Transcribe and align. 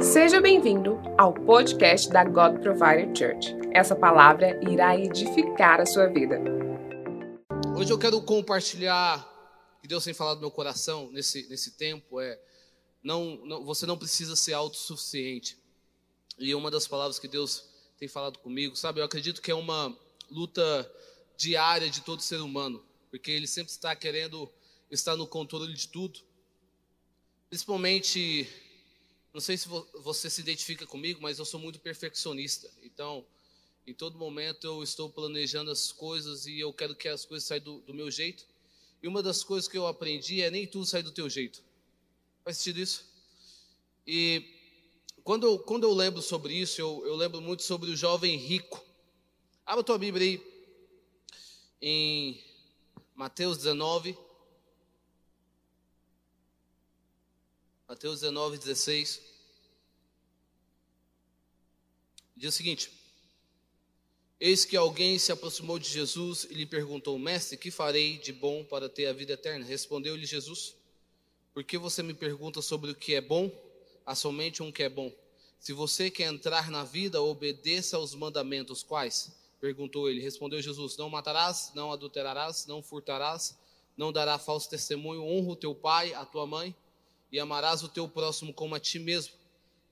Seja 0.00 0.40
bem-vindo 0.40 0.98
ao 1.18 1.34
podcast 1.34 2.08
da 2.08 2.24
God 2.24 2.62
Provider 2.62 3.14
Church. 3.14 3.54
Essa 3.70 3.94
palavra 3.94 4.58
irá 4.70 4.96
edificar 4.96 5.78
a 5.78 5.84
sua 5.84 6.06
vida. 6.06 6.40
Hoje 7.76 7.92
eu 7.92 7.98
quero 7.98 8.22
compartilhar 8.22 9.30
que 9.82 9.86
Deus 9.86 10.02
tem 10.02 10.14
falado 10.14 10.36
no 10.36 10.40
meu 10.40 10.50
coração 10.50 11.10
nesse, 11.12 11.46
nesse 11.48 11.72
tempo 11.72 12.18
é 12.18 12.40
não, 13.02 13.36
não, 13.44 13.62
você 13.62 13.84
não 13.84 13.98
precisa 13.98 14.34
ser 14.34 14.54
autossuficiente. 14.54 15.58
E 16.38 16.54
uma 16.54 16.70
das 16.70 16.88
palavras 16.88 17.18
que 17.18 17.28
Deus 17.28 17.68
tem 17.98 18.08
falado 18.08 18.38
comigo, 18.38 18.74
sabe, 18.76 19.00
eu 19.00 19.04
acredito 19.04 19.42
que 19.42 19.50
é 19.50 19.54
uma 19.54 19.94
luta 20.30 20.90
diária 21.36 21.90
de 21.90 22.00
todo 22.00 22.22
ser 22.22 22.40
humano, 22.40 22.82
porque 23.10 23.30
ele 23.30 23.46
sempre 23.46 23.70
está 23.70 23.94
querendo 23.94 24.50
estar 24.90 25.14
no 25.14 25.26
controle 25.26 25.74
de 25.74 25.88
tudo. 25.88 26.20
Principalmente 27.50 28.48
não 29.34 29.40
sei 29.40 29.56
se 29.56 29.66
você 29.68 30.30
se 30.30 30.40
identifica 30.40 30.86
comigo, 30.86 31.20
mas 31.20 31.40
eu 31.40 31.44
sou 31.44 31.58
muito 31.58 31.80
perfeccionista. 31.80 32.70
Então, 32.84 33.26
em 33.84 33.92
todo 33.92 34.16
momento 34.16 34.64
eu 34.64 34.80
estou 34.80 35.10
planejando 35.10 35.72
as 35.72 35.90
coisas 35.90 36.46
e 36.46 36.60
eu 36.60 36.72
quero 36.72 36.94
que 36.94 37.08
as 37.08 37.24
coisas 37.24 37.46
saiam 37.46 37.64
do, 37.64 37.80
do 37.80 37.92
meu 37.92 38.08
jeito. 38.12 38.46
E 39.02 39.08
uma 39.08 39.20
das 39.24 39.42
coisas 39.42 39.68
que 39.68 39.76
eu 39.76 39.88
aprendi 39.88 40.40
é 40.40 40.52
nem 40.52 40.68
tudo 40.68 40.86
sai 40.86 41.02
do 41.02 41.10
teu 41.10 41.28
jeito. 41.28 41.64
Faz 42.44 42.58
sentido 42.58 42.78
isso? 42.78 43.12
E 44.06 44.54
quando 45.24 45.48
eu, 45.48 45.58
quando 45.58 45.82
eu 45.82 45.92
lembro 45.92 46.22
sobre 46.22 46.54
isso, 46.54 46.80
eu, 46.80 47.04
eu 47.04 47.16
lembro 47.16 47.40
muito 47.40 47.64
sobre 47.64 47.90
o 47.90 47.96
jovem 47.96 48.36
rico. 48.36 48.80
Abra 49.66 49.82
tua 49.82 49.98
Bíblia 49.98 50.28
aí 50.28 50.54
em 51.82 52.40
Mateus 53.16 53.56
19. 53.56 54.16
Mateus 57.88 58.20
19, 58.20 58.58
16. 58.58 59.33
Diz 62.36 62.54
o 62.54 62.56
seguinte: 62.56 62.90
Eis 64.40 64.64
que 64.64 64.76
alguém 64.76 65.18
se 65.18 65.32
aproximou 65.32 65.78
de 65.78 65.88
Jesus 65.88 66.46
e 66.50 66.54
lhe 66.54 66.66
perguntou: 66.66 67.18
Mestre, 67.18 67.56
que 67.56 67.70
farei 67.70 68.18
de 68.18 68.32
bom 68.32 68.64
para 68.64 68.88
ter 68.88 69.06
a 69.06 69.12
vida 69.12 69.34
eterna? 69.34 69.64
Respondeu-lhe 69.64 70.26
Jesus: 70.26 70.74
Por 71.52 71.64
que 71.64 71.78
você 71.78 72.02
me 72.02 72.14
pergunta 72.14 72.60
sobre 72.60 72.90
o 72.90 72.94
que 72.94 73.14
é 73.14 73.20
bom? 73.20 73.50
Há 74.04 74.14
somente 74.14 74.62
um 74.62 74.70
que 74.70 74.82
é 74.82 74.88
bom. 74.88 75.12
Se 75.58 75.72
você 75.72 76.10
quer 76.10 76.32
entrar 76.32 76.70
na 76.70 76.84
vida, 76.84 77.22
obedeça 77.22 77.96
aos 77.96 78.14
mandamentos. 78.14 78.82
Quais? 78.82 79.32
Perguntou 79.60 80.10
ele. 80.10 80.20
Respondeu 80.20 80.60
Jesus: 80.60 80.96
Não 80.96 81.08
matarás, 81.08 81.72
não 81.74 81.92
adulterarás, 81.92 82.66
não 82.66 82.82
furtarás, 82.82 83.56
não 83.96 84.12
dará 84.12 84.38
falso 84.38 84.68
testemunho, 84.68 85.22
honra 85.22 85.52
o 85.52 85.56
teu 85.56 85.74
pai, 85.74 86.12
a 86.14 86.24
tua 86.24 86.46
mãe 86.46 86.74
e 87.34 87.40
amarás 87.40 87.82
o 87.82 87.88
teu 87.88 88.08
próximo 88.08 88.54
como 88.54 88.76
a 88.76 88.80
ti 88.80 89.00
mesmo. 89.00 89.32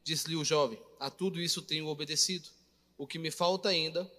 Disse-lhe 0.04 0.36
o 0.36 0.44
jovem: 0.44 0.78
A 0.98 1.10
tudo 1.10 1.40
isso 1.40 1.62
tenho 1.62 1.86
obedecido. 1.86 2.48
O 2.98 3.06
que 3.06 3.18
me 3.18 3.30
falta 3.30 3.68
ainda? 3.68 4.10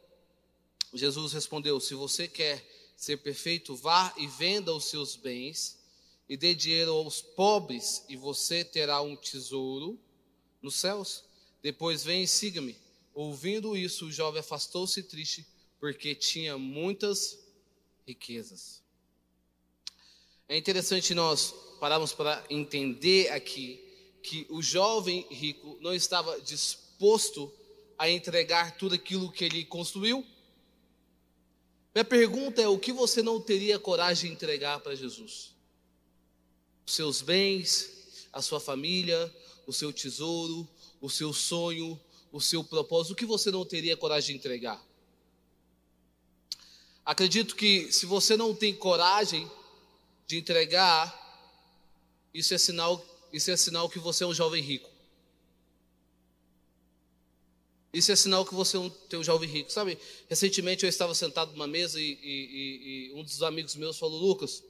Jesus 0.93 1.33
respondeu: 1.33 1.79
Se 1.79 1.93
você 1.93 2.27
quer 2.27 2.63
ser 2.95 3.17
perfeito, 3.17 3.75
vá 3.75 4.13
e 4.17 4.27
venda 4.27 4.73
os 4.73 4.85
seus 4.85 5.15
bens 5.15 5.77
e 6.27 6.37
dê 6.37 6.55
dinheiro 6.55 6.93
aos 6.93 7.21
pobres, 7.21 8.03
e 8.07 8.15
você 8.15 8.63
terá 8.63 9.01
um 9.01 9.15
tesouro 9.15 9.99
nos 10.61 10.75
céus. 10.75 11.23
Depois 11.61 12.03
vem 12.03 12.23
e 12.23 12.27
siga-me. 12.27 12.77
Ouvindo 13.13 13.77
isso, 13.77 14.07
o 14.07 14.11
jovem 14.11 14.39
afastou-se 14.39 15.03
triste, 15.03 15.45
porque 15.79 16.15
tinha 16.15 16.57
muitas 16.57 17.37
riquezas. 18.07 18.81
É 20.47 20.57
interessante 20.57 21.13
nós 21.13 21.53
pararmos 21.79 22.13
para 22.13 22.43
entender 22.49 23.29
aqui 23.29 23.92
que 24.23 24.47
o 24.49 24.61
jovem 24.61 25.27
rico 25.29 25.77
não 25.81 25.93
estava 25.93 26.39
disposto 26.41 27.53
a 27.97 28.09
entregar 28.09 28.77
tudo 28.77 28.95
aquilo 28.95 29.31
que 29.31 29.43
ele 29.43 29.65
construiu. 29.65 30.25
Minha 31.93 32.05
pergunta 32.05 32.61
é: 32.61 32.67
o 32.67 32.79
que 32.79 32.93
você 32.93 33.21
não 33.21 33.39
teria 33.39 33.77
coragem 33.77 34.29
de 34.29 34.35
entregar 34.35 34.79
para 34.79 34.95
Jesus? 34.95 35.53
Os 36.85 36.95
seus 36.95 37.21
bens, 37.21 38.27
a 38.31 38.41
sua 38.41 38.59
família, 38.59 39.31
o 39.67 39.73
seu 39.73 39.91
tesouro, 39.91 40.67
o 40.99 41.09
seu 41.09 41.33
sonho, 41.33 41.99
o 42.31 42.41
seu 42.41 42.63
propósito, 42.63 43.11
o 43.11 43.15
que 43.15 43.25
você 43.25 43.51
não 43.51 43.65
teria 43.65 43.95
coragem 43.95 44.35
de 44.35 44.39
entregar? 44.39 44.83
Acredito 47.05 47.55
que 47.55 47.91
se 47.91 48.05
você 48.05 48.37
não 48.37 48.55
tem 48.55 48.73
coragem 48.73 49.49
de 50.25 50.37
entregar, 50.37 51.21
isso 52.33 52.53
é 52.53 52.57
sinal, 52.57 53.05
isso 53.33 53.51
é 53.51 53.57
sinal 53.57 53.89
que 53.89 53.99
você 53.99 54.23
é 54.23 54.27
um 54.27 54.33
jovem 54.33 54.63
rico. 54.63 54.89
Isso 57.91 58.11
é 58.11 58.15
sinal 58.15 58.45
que 58.45 58.53
você 58.53 58.77
é 58.77 59.17
um 59.17 59.23
jovem 59.23 59.49
rico. 59.49 59.71
Sabe, 59.71 59.97
recentemente 60.29 60.83
eu 60.83 60.89
estava 60.89 61.13
sentado 61.13 61.51
numa 61.51 61.67
mesa 61.67 61.99
e, 61.99 62.17
e, 62.23 63.09
e 63.09 63.13
um 63.13 63.23
dos 63.23 63.43
amigos 63.43 63.75
meus 63.75 63.97
falou: 63.97 64.19
Lucas, 64.19 64.63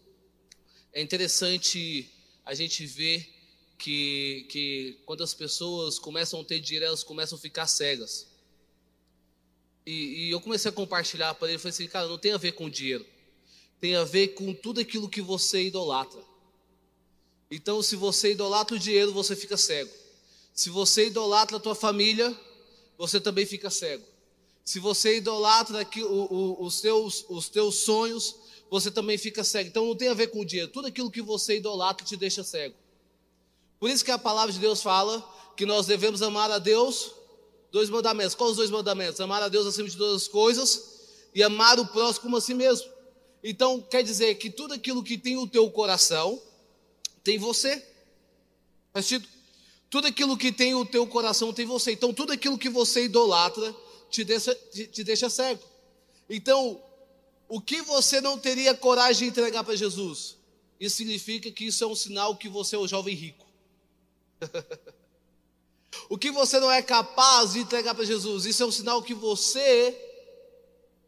é 0.91 1.01
interessante 1.01 2.09
a 2.45 2.53
gente 2.53 2.85
ver 2.85 3.29
que, 3.77 4.47
que 4.49 4.99
quando 5.05 5.23
as 5.23 5.33
pessoas 5.33 5.99
começam 5.99 6.41
a 6.41 6.43
ter 6.43 6.59
dinheiro, 6.59 6.85
elas 6.85 7.03
começam 7.03 7.37
a 7.37 7.41
ficar 7.41 7.67
cegas. 7.67 8.27
E, 9.85 10.27
e 10.27 10.31
eu 10.31 10.39
comecei 10.39 10.69
a 10.69 10.73
compartilhar 10.73 11.33
para 11.35 11.49
ele, 11.49 11.57
falei 11.57 11.71
assim, 11.71 11.87
cara, 11.87 12.07
não 12.07 12.17
tem 12.17 12.31
a 12.31 12.37
ver 12.37 12.53
com 12.53 12.69
dinheiro 12.69 13.05
tem 13.83 13.97
a 13.97 14.05
ver 14.05 14.29
com 14.29 14.53
tudo 14.53 14.79
aquilo 14.79 15.09
que 15.09 15.21
você 15.21 15.63
idolatra. 15.63 16.21
Então, 17.55 17.83
se 17.83 17.95
você 17.95 18.31
idolatra 18.31 18.75
o 18.75 18.79
dinheiro, 18.79 19.13
você 19.13 19.35
fica 19.35 19.55
cego. 19.55 19.91
Se 20.55 20.71
você 20.71 21.05
idolatra 21.05 21.57
a 21.57 21.59
tua 21.59 21.75
família, 21.75 22.35
você 22.97 23.21
também 23.21 23.45
fica 23.45 23.69
cego. 23.69 24.03
Se 24.65 24.79
você 24.79 25.17
idolatra 25.17 25.81
aqui, 25.81 26.01
o, 26.01 26.07
o, 26.07 26.65
os, 26.65 26.81
teus, 26.81 27.23
os 27.29 27.49
teus 27.49 27.75
sonhos, 27.75 28.35
você 28.71 28.89
também 28.89 29.19
fica 29.19 29.43
cego. 29.43 29.69
Então 29.69 29.85
não 29.85 29.95
tem 29.95 30.07
a 30.07 30.15
ver 30.15 30.27
com 30.27 30.39
o 30.39 30.45
dinheiro. 30.45 30.71
Tudo 30.71 30.87
aquilo 30.87 31.11
que 31.11 31.21
você 31.21 31.57
idolatra 31.57 32.03
te 32.03 32.17
deixa 32.17 32.43
cego. 32.43 32.73
Por 33.79 33.87
isso 33.87 34.03
que 34.03 34.09
a 34.09 34.17
palavra 34.17 34.51
de 34.51 34.57
Deus 34.57 34.81
fala 34.81 35.23
que 35.55 35.63
nós 35.63 35.85
devemos 35.85 36.23
amar 36.23 36.49
a 36.49 36.57
Deus. 36.57 37.11
Dois 37.71 37.87
mandamentos. 37.87 38.33
Quais 38.33 38.51
os 38.51 38.57
dois 38.57 38.71
mandamentos? 38.71 39.21
Amar 39.21 39.43
a 39.43 39.47
Deus 39.47 39.67
acima 39.67 39.87
de 39.87 39.95
todas 39.95 40.23
as 40.23 40.27
coisas 40.27 41.01
e 41.35 41.43
amar 41.43 41.79
o 41.79 41.85
próximo 41.85 42.23
como 42.23 42.37
a 42.37 42.41
si 42.41 42.55
mesmo. 42.55 42.89
Então, 43.43 43.79
quer 43.79 44.01
dizer 44.03 44.33
que 44.35 44.49
tudo 44.49 44.73
aquilo 44.73 45.03
que 45.03 45.19
tem 45.19 45.37
o 45.37 45.45
teu 45.45 45.69
coração, 45.69 46.41
tem 47.23 47.37
você. 47.37 47.83
Faz 48.91 49.05
sentido? 49.05 49.27
Tudo 49.89 50.07
aquilo 50.07 50.37
que 50.37 50.51
tem 50.51 50.73
o 50.73 50.85
teu 50.85 51.05
coração 51.07 51.53
tem 51.53 51.65
você. 51.65 51.91
Então, 51.91 52.13
tudo 52.13 52.33
aquilo 52.33 52.57
que 52.57 52.69
você 52.69 53.05
idolatra 53.05 53.75
te 54.09 54.23
deixa, 54.23 54.53
te, 54.55 54.87
te 54.87 55.03
deixa 55.03 55.29
cego. 55.29 55.63
Então, 56.29 56.81
o 57.47 57.61
que 57.61 57.81
você 57.81 58.19
não 58.19 58.37
teria 58.37 58.73
coragem 58.73 59.25
de 59.25 59.31
entregar 59.31 59.63
para 59.63 59.75
Jesus? 59.75 60.37
Isso 60.79 60.97
significa 60.97 61.51
que 61.51 61.65
isso 61.65 61.83
é 61.83 61.87
um 61.87 61.95
sinal 61.95 62.35
que 62.35 62.49
você 62.49 62.75
é 62.75 62.79
um 62.79 62.87
jovem 62.87 63.15
rico. 63.15 63.45
o 66.09 66.17
que 66.17 66.31
você 66.31 66.59
não 66.59 66.71
é 66.71 66.81
capaz 66.81 67.53
de 67.53 67.59
entregar 67.59 67.93
para 67.93 68.03
Jesus? 68.03 68.45
Isso 68.45 68.63
é 68.63 68.65
um 68.65 68.71
sinal 68.71 69.01
que 69.01 69.13
você 69.13 69.95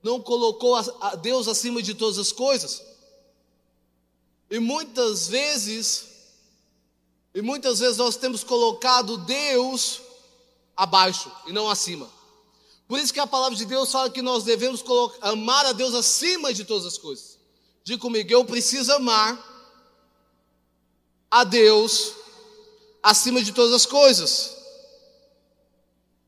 não 0.04 0.22
colocou 0.22 0.76
a 0.76 1.16
Deus 1.16 1.48
acima 1.48 1.82
de 1.82 1.96
todas 1.96 2.20
as 2.20 2.32
coisas. 2.32 2.84
E 4.50 4.60
muitas 4.60 5.28
vezes, 5.28 6.06
e 7.34 7.42
muitas 7.42 7.80
vezes 7.80 7.98
nós 7.98 8.16
temos 8.16 8.44
colocado 8.44 9.18
Deus 9.18 10.02
abaixo 10.76 11.32
e 11.48 11.52
não 11.52 11.70
acima. 11.70 12.10
Por 12.88 13.00
isso 13.00 13.14
que 13.14 13.20
a 13.20 13.26
palavra 13.26 13.58
de 13.58 13.66
Deus 13.66 13.92
fala 13.92 14.10
que 14.10 14.22
nós 14.22 14.44
devemos 14.44 14.82
colocar, 14.82 15.30
amar 15.30 15.66
a 15.66 15.72
Deus 15.72 15.94
acima 15.96 16.54
de 16.54 16.64
todas 16.64 16.86
as 16.86 16.98
coisas. 16.98 17.40
Diga 17.84 18.00
comigo, 18.00 18.32
eu 18.32 18.46
preciso 18.46 18.92
amar 18.92 19.54
a 21.30 21.44
Deus 21.44 22.14
acima 23.02 23.42
de 23.42 23.52
todas 23.52 23.74
as 23.74 23.86
coisas. 23.86 24.56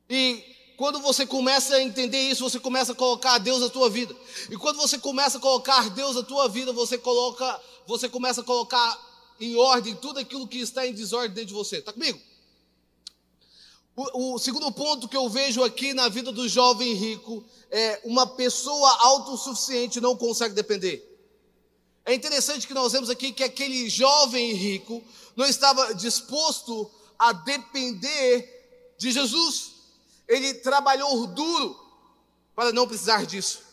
E 0.09 0.43
quando 0.77 0.99
você 0.99 1.25
começa 1.25 1.75
a 1.75 1.81
entender 1.81 2.19
isso, 2.29 2.47
você 2.47 2.59
começa 2.59 2.91
a 2.91 2.95
colocar 2.95 3.39
Deus 3.39 3.61
na 3.61 3.69
tua 3.69 3.89
vida. 3.89 4.15
E 4.49 4.55
quando 4.55 4.77
você 4.77 4.97
começa 4.97 5.37
a 5.39 5.41
colocar 5.41 5.89
Deus 5.89 6.15
na 6.15 6.23
tua 6.23 6.47
vida, 6.47 6.71
você 6.71 6.97
coloca, 6.97 7.59
você 7.87 8.09
começa 8.09 8.41
a 8.41 8.43
colocar 8.43 8.99
em 9.39 9.55
ordem 9.55 9.95
tudo 9.95 10.19
aquilo 10.19 10.47
que 10.47 10.59
está 10.59 10.85
em 10.85 10.93
desordem 10.93 11.31
dentro 11.31 11.47
de 11.47 11.53
você. 11.53 11.77
Está 11.77 11.93
comigo? 11.93 12.19
O, 13.95 14.35
o, 14.35 14.39
segundo 14.39 14.71
ponto 14.71 15.07
que 15.07 15.17
eu 15.17 15.27
vejo 15.27 15.63
aqui 15.63 15.93
na 15.93 16.07
vida 16.07 16.31
do 16.31 16.47
jovem 16.47 16.93
rico 16.93 17.43
é 17.71 17.99
uma 18.03 18.27
pessoa 18.27 18.89
autossuficiente 18.99 19.99
não 19.99 20.15
consegue 20.15 20.53
depender. 20.53 21.03
É 22.05 22.13
interessante 22.13 22.67
que 22.67 22.73
nós 22.73 22.91
vemos 22.91 23.09
aqui 23.09 23.31
que 23.31 23.43
aquele 23.43 23.89
jovem 23.89 24.53
rico 24.53 25.03
não 25.35 25.45
estava 25.45 25.95
disposto 25.95 26.89
a 27.17 27.33
depender 27.33 28.93
de 28.97 29.11
Jesus. 29.11 29.71
Ele 30.27 30.53
trabalhou 30.55 31.27
duro 31.27 31.79
para 32.55 32.71
não 32.71 32.87
precisar 32.87 33.25
disso. 33.25 33.66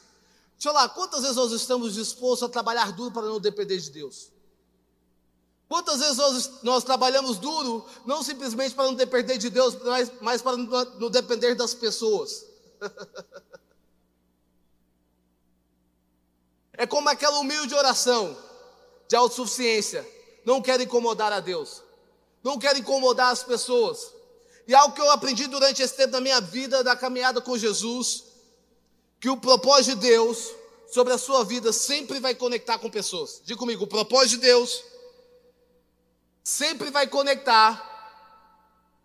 Deixa 0.54 0.68
eu 0.68 0.72
lá, 0.72 0.88
quantas 0.88 1.22
vezes 1.22 1.36
nós 1.36 1.52
estamos 1.52 1.94
dispostos 1.94 2.44
a 2.44 2.48
trabalhar 2.48 2.92
duro 2.92 3.12
para 3.12 3.26
não 3.26 3.40
depender 3.40 3.78
de 3.78 3.90
Deus? 3.90 4.32
Quantas 5.68 5.98
vezes 5.98 6.16
nós, 6.16 6.50
nós 6.62 6.84
trabalhamos 6.84 7.38
duro, 7.38 7.84
não 8.04 8.22
simplesmente 8.22 8.74
para 8.74 8.84
não 8.84 8.94
depender 8.94 9.38
de 9.38 9.50
Deus, 9.50 9.74
mas, 9.82 10.12
mas 10.20 10.40
para 10.42 10.56
não, 10.56 10.84
não 11.00 11.10
depender 11.10 11.54
das 11.54 11.74
pessoas? 11.74 12.46
é 16.74 16.86
como 16.86 17.08
aquela 17.08 17.38
humilde 17.38 17.74
oração 17.74 18.36
de 19.08 19.16
autossuficiência. 19.16 20.08
Não 20.44 20.60
quero 20.60 20.82
incomodar 20.82 21.32
a 21.32 21.40
Deus, 21.40 21.82
não 22.42 22.58
quero 22.58 22.78
incomodar 22.78 23.32
as 23.32 23.42
pessoas. 23.42 24.12
E 24.66 24.74
algo 24.74 24.94
que 24.94 25.00
eu 25.00 25.10
aprendi 25.10 25.46
durante 25.46 25.82
esse 25.82 25.94
tempo 25.94 26.12
da 26.12 26.20
minha 26.20 26.40
vida, 26.40 26.84
da 26.84 26.94
caminhada 26.94 27.40
com 27.40 27.56
Jesus, 27.56 28.24
que 29.24 29.30
o 29.30 29.38
propósito 29.38 29.94
de 29.94 30.08
Deus 30.08 30.50
sobre 30.86 31.14
a 31.14 31.16
sua 31.16 31.46
vida 31.46 31.72
sempre 31.72 32.20
vai 32.20 32.34
conectar 32.34 32.76
com 32.76 32.90
pessoas. 32.90 33.40
Diga 33.42 33.58
comigo, 33.58 33.84
o 33.84 33.86
propósito 33.86 34.32
de 34.32 34.42
Deus 34.48 34.84
sempre 36.42 36.90
vai 36.90 37.06
conectar 37.06 37.72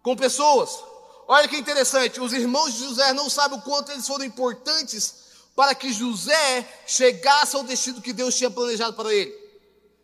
com 0.04 0.18
pessoas. 0.18 0.78
Olha 1.26 1.48
que 1.48 1.56
interessante, 1.56 2.20
os 2.20 2.34
irmãos 2.34 2.74
de 2.74 2.80
José 2.80 3.14
não 3.14 3.30
sabem 3.30 3.58
o 3.60 3.62
quanto 3.62 3.94
eles 3.94 4.06
foram 4.06 4.26
importantes 4.26 5.14
para 5.56 5.74
que 5.74 5.94
José 5.94 6.68
chegasse 6.86 7.56
ao 7.56 7.64
destino 7.64 8.02
que 8.02 8.12
Deus 8.12 8.36
tinha 8.36 8.52
planejado 8.52 8.98
para 8.98 9.14
ele, 9.14 9.32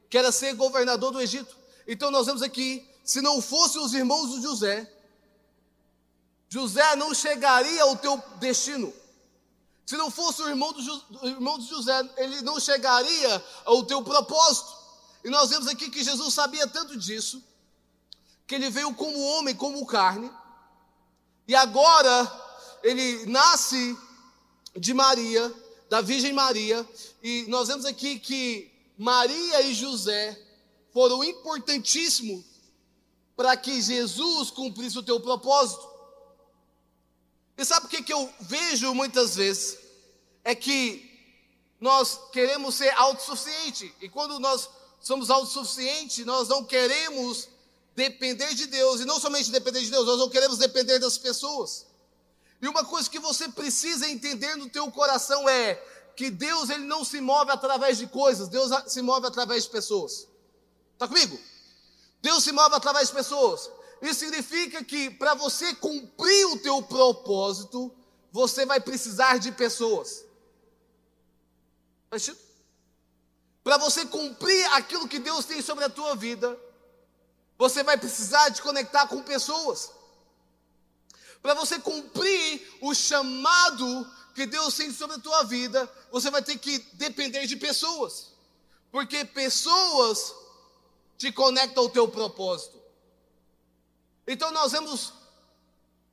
que 0.10 0.18
era 0.18 0.32
ser 0.32 0.54
governador 0.54 1.12
do 1.12 1.20
Egito. 1.20 1.54
Então 1.86 2.10
nós 2.10 2.26
vemos 2.26 2.42
aqui, 2.42 2.90
se 3.04 3.22
não 3.22 3.42
fossem 3.42 3.82
os 3.82 3.94
irmãos 3.94 4.34
de 4.34 4.42
José, 4.44 4.90
José 6.48 6.96
não 6.96 7.14
chegaria 7.14 7.84
ao 7.84 7.98
teu 7.98 8.16
destino. 8.40 8.94
Se 9.86 9.96
não 9.98 10.10
fosse 10.10 10.42
o 10.42 10.50
irmão, 10.50 10.74
do, 10.74 11.28
irmão 11.28 11.60
de 11.60 11.68
José, 11.68 12.10
ele 12.18 12.42
não 12.42 12.60
chegaria 12.60 13.46
ao 13.64 13.84
teu 13.84 14.02
propósito. 14.02 14.74
E 15.24 15.30
nós 15.30 15.50
vemos 15.50 15.68
aqui 15.68 15.90
que 15.90 16.04
Jesus 16.04 16.34
sabia 16.34 16.68
tanto 16.68 16.98
disso, 16.98 17.44
que 18.48 18.56
ele 18.56 18.70
veio 18.70 18.94
como 18.94 19.20
homem, 19.20 19.56
como 19.56 19.86
carne, 19.86 20.32
e 21.48 21.56
agora 21.56 22.44
ele 22.84 23.26
nasce 23.28 23.98
de 24.76 24.94
Maria, 24.94 25.54
da 25.90 26.02
Virgem 26.02 26.34
Maria, 26.34 26.88
e 27.22 27.46
nós 27.48 27.68
vemos 27.68 27.86
aqui 27.86 28.20
que 28.20 28.72
Maria 28.98 29.62
e 29.62 29.74
José 29.74 30.40
foram 30.92 31.24
importantíssimos 31.24 32.44
para 33.36 33.56
que 33.58 33.82
Jesus 33.82 34.50
cumprisse 34.50 34.98
o 34.98 35.04
teu 35.04 35.20
propósito. 35.20 35.95
E 37.58 37.64
sabe 37.64 37.86
o 37.86 37.90
que, 37.90 38.04
que 38.04 38.14
eu 38.14 38.30
vejo 38.42 38.94
muitas 38.94 39.36
vezes? 39.36 39.78
É 40.44 40.54
que 40.54 41.12
nós 41.80 42.20
queremos 42.32 42.76
ser 42.76 42.90
autossuficientes. 42.90 43.92
E 44.02 44.10
quando 44.10 44.40
nós 44.40 44.70
somos 45.00 45.30
autossuficientes, 45.30 46.26
nós 46.26 46.48
não 46.48 46.64
queremos 46.64 47.48
depender 47.96 48.54
de 48.54 48.68
Deus. 48.68 49.02
E 49.02 49.06
não 49.06 49.20
somente 49.20 49.52
depender 49.52 49.82
de 49.82 49.90
Deus, 49.90 50.06
nós 50.06 50.20
não 50.20 50.30
queremos 50.30 50.58
depender 50.58 51.00
das 51.00 51.18
pessoas. 51.18 51.86
E 52.62 52.68
uma 52.68 52.84
coisa 52.84 53.10
que 53.10 53.20
você 53.20 53.48
precisa 53.50 54.10
entender 54.10 54.56
no 54.56 54.70
teu 54.70 54.92
coração 54.92 55.48
é 55.48 55.76
que 56.16 56.30
Deus 56.30 56.70
ele 56.70 56.86
não 56.86 57.04
se 57.04 57.20
move 57.20 57.52
através 57.52 57.98
de 57.98 58.08
coisas, 58.08 58.48
Deus 58.48 58.72
se 58.88 59.02
move 59.02 59.28
através 59.28 59.64
de 59.64 59.70
pessoas. 59.70 60.28
Está 60.94 61.08
comigo? 61.08 61.38
Deus 62.22 62.44
se 62.44 62.52
move 62.52 62.74
através 62.74 63.10
de 63.10 63.14
pessoas. 63.14 63.70
Isso 64.02 64.20
significa 64.20 64.84
que 64.84 65.10
para 65.10 65.34
você 65.34 65.74
cumprir 65.76 66.46
o 66.48 66.60
teu 66.60 66.82
propósito, 66.84 67.94
você 68.32 68.66
vai 68.66 68.80
precisar 68.80 69.38
de 69.38 69.52
pessoas. 69.52 70.26
Para 73.64 73.78
você 73.78 74.06
cumprir 74.06 74.66
aquilo 74.74 75.08
que 75.08 75.20
Deus 75.20 75.46
tem 75.46 75.62
sobre 75.62 75.86
a 75.86 75.90
tua 75.90 76.16
vida, 76.16 76.58
você 77.58 77.84
vai 77.84 77.98
precisar 77.98 78.50
de 78.50 78.62
conectar 78.62 79.08
com 79.08 79.22
pessoas. 79.24 79.92
Para 81.42 81.54
você 81.54 81.80
cumprir 81.80 82.78
o 82.82 82.94
chamado 82.94 84.12
que 84.34 84.46
Deus 84.46 84.76
tem 84.76 84.92
sobre 84.92 85.16
a 85.16 85.20
tua 85.20 85.44
vida, 85.44 85.90
você 86.12 86.30
vai 86.30 86.42
ter 86.42 86.58
que 86.58 86.80
depender 86.94 87.48
de 87.48 87.56
pessoas. 87.56 88.34
Porque 88.92 89.24
pessoas 89.26 90.34
te 91.18 91.32
conectam 91.32 91.84
ao 91.84 91.90
teu 91.90 92.08
propósito. 92.08 92.85
Então 94.28 94.52
nós 94.52 94.72
vemos, 94.72 95.14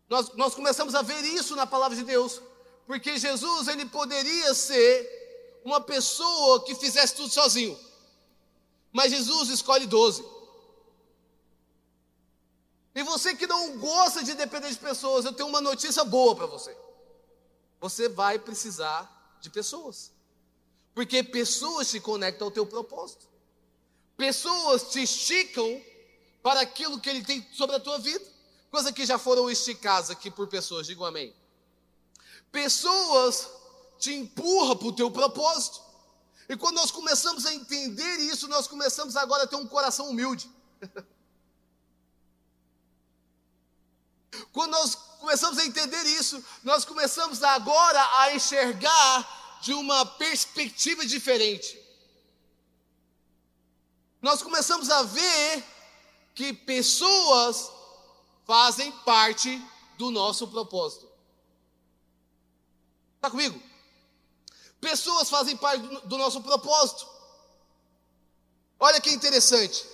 nós, 0.08 0.32
nós 0.34 0.54
começamos 0.54 0.94
a 0.94 1.02
ver 1.02 1.20
isso 1.24 1.56
na 1.56 1.66
palavra 1.66 1.96
de 1.96 2.04
Deus, 2.04 2.40
porque 2.86 3.18
Jesus 3.18 3.68
ele 3.68 3.86
poderia 3.86 4.52
ser 4.54 5.60
uma 5.64 5.80
pessoa 5.80 6.64
que 6.64 6.74
fizesse 6.74 7.14
tudo 7.14 7.32
sozinho, 7.32 7.78
mas 8.92 9.10
Jesus 9.10 9.48
escolhe 9.48 9.86
doze. 9.86 10.24
E 12.94 13.02
você 13.02 13.34
que 13.34 13.46
não 13.46 13.78
gosta 13.78 14.22
de 14.22 14.34
depender 14.34 14.68
de 14.68 14.78
pessoas, 14.78 15.24
eu 15.24 15.32
tenho 15.32 15.48
uma 15.48 15.62
notícia 15.62 16.04
boa 16.04 16.36
para 16.36 16.46
você. 16.46 16.76
Você 17.80 18.08
vai 18.08 18.38
precisar 18.38 19.38
de 19.40 19.48
pessoas. 19.48 20.12
Porque 20.94 21.22
pessoas 21.22 21.90
te 21.90 21.98
conectam 21.98 22.46
ao 22.46 22.50
teu 22.50 22.66
propósito. 22.66 23.26
Pessoas 24.16 24.90
te 24.90 25.02
esticam 25.02 25.82
para 26.42 26.60
aquilo 26.60 27.00
que 27.00 27.08
Ele 27.08 27.24
tem 27.24 27.46
sobre 27.52 27.76
a 27.76 27.80
tua 27.80 27.98
vida. 27.98 28.24
Coisa 28.70 28.92
que 28.92 29.04
já 29.06 29.18
foram 29.18 29.50
esticadas 29.50 30.10
aqui 30.10 30.30
por 30.30 30.48
pessoas, 30.48 30.86
digam 30.86 31.04
amém. 31.04 31.34
Pessoas 32.50 33.48
te 33.98 34.12
empurram 34.12 34.76
para 34.76 34.88
o 34.88 34.92
teu 34.92 35.10
propósito. 35.10 35.80
E 36.48 36.56
quando 36.56 36.76
nós 36.76 36.90
começamos 36.90 37.46
a 37.46 37.54
entender 37.54 38.16
isso, 38.16 38.48
nós 38.48 38.66
começamos 38.66 39.16
agora 39.16 39.44
a 39.44 39.46
ter 39.46 39.56
um 39.56 39.66
coração 39.66 40.10
humilde. 40.10 40.50
Quando 44.52 44.72
nós 44.72 44.94
começamos 44.94 45.58
a 45.58 45.64
entender 45.64 46.04
isso, 46.04 46.44
nós 46.62 46.84
começamos 46.84 47.42
agora 47.42 48.00
a 48.18 48.34
enxergar 48.34 49.58
de 49.62 49.72
uma 49.72 50.04
perspectiva 50.04 51.06
diferente. 51.06 51.78
Nós 54.20 54.42
começamos 54.42 54.90
a 54.90 55.02
ver 55.02 55.64
que 56.34 56.52
pessoas 56.52 57.70
fazem 58.46 58.90
parte 59.04 59.60
do 59.98 60.10
nosso 60.10 60.48
propósito. 60.48 61.08
Está 63.16 63.30
comigo? 63.30 63.60
Pessoas 64.80 65.30
fazem 65.30 65.56
parte 65.56 65.86
do 66.06 66.18
nosso 66.18 66.42
propósito. 66.42 67.06
Olha 68.80 69.00
que 69.00 69.10
interessante. 69.10 69.86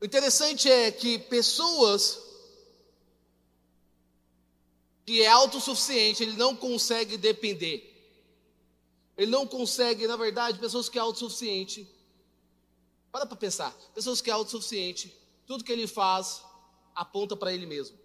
O 0.00 0.04
interessante 0.04 0.70
é 0.70 0.90
que 0.90 1.18
pessoas 1.18 2.18
que 5.10 5.22
é 5.22 5.26
autossuficiente, 5.26 6.22
ele 6.22 6.36
não 6.36 6.54
consegue 6.54 7.16
depender. 7.16 7.84
Ele 9.16 9.28
não 9.28 9.44
consegue, 9.44 10.06
na 10.06 10.16
verdade, 10.16 10.60
pessoas 10.60 10.88
que 10.88 10.96
é 10.96 11.00
autossuficiente. 11.00 11.84
Para 13.10 13.26
para 13.26 13.36
pensar, 13.36 13.76
pessoas 13.92 14.20
que 14.20 14.30
é 14.30 14.32
autossuficiente, 14.32 15.12
tudo 15.48 15.64
que 15.64 15.72
ele 15.72 15.88
faz 15.88 16.44
aponta 16.94 17.36
para 17.36 17.52
ele 17.52 17.66
mesmo. 17.66 17.98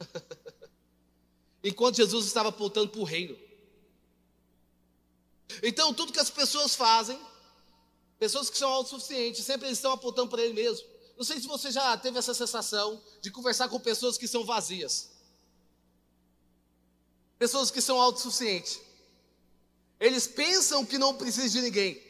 Enquanto 1.62 1.96
Jesus 1.96 2.24
estava 2.24 2.48
apontando 2.48 2.88
para 2.88 3.00
o 3.02 3.04
reino. 3.04 3.38
Então, 5.62 5.92
tudo 5.92 6.10
que 6.10 6.20
as 6.20 6.30
pessoas 6.30 6.74
fazem, 6.74 7.20
pessoas 8.18 8.48
que 8.48 8.56
são 8.56 8.70
autossuficientes, 8.70 9.44
sempre 9.44 9.66
eles 9.66 9.76
estão 9.76 9.92
apontando 9.92 10.30
para 10.30 10.40
ele 10.40 10.54
mesmo. 10.54 10.88
Não 11.18 11.24
sei 11.24 11.38
se 11.38 11.46
você 11.46 11.70
já 11.70 11.94
teve 11.98 12.18
essa 12.18 12.32
sensação 12.32 12.98
de 13.20 13.30
conversar 13.30 13.68
com 13.68 13.78
pessoas 13.78 14.16
que 14.16 14.26
são 14.26 14.42
vazias. 14.42 15.17
Pessoas 17.38 17.70
que 17.70 17.80
são 17.80 18.00
autossuficientes. 18.00 18.80
Eles 20.00 20.26
pensam 20.26 20.84
que 20.84 20.98
não 20.98 21.16
precisam 21.16 21.48
de 21.48 21.60
ninguém. 21.60 22.02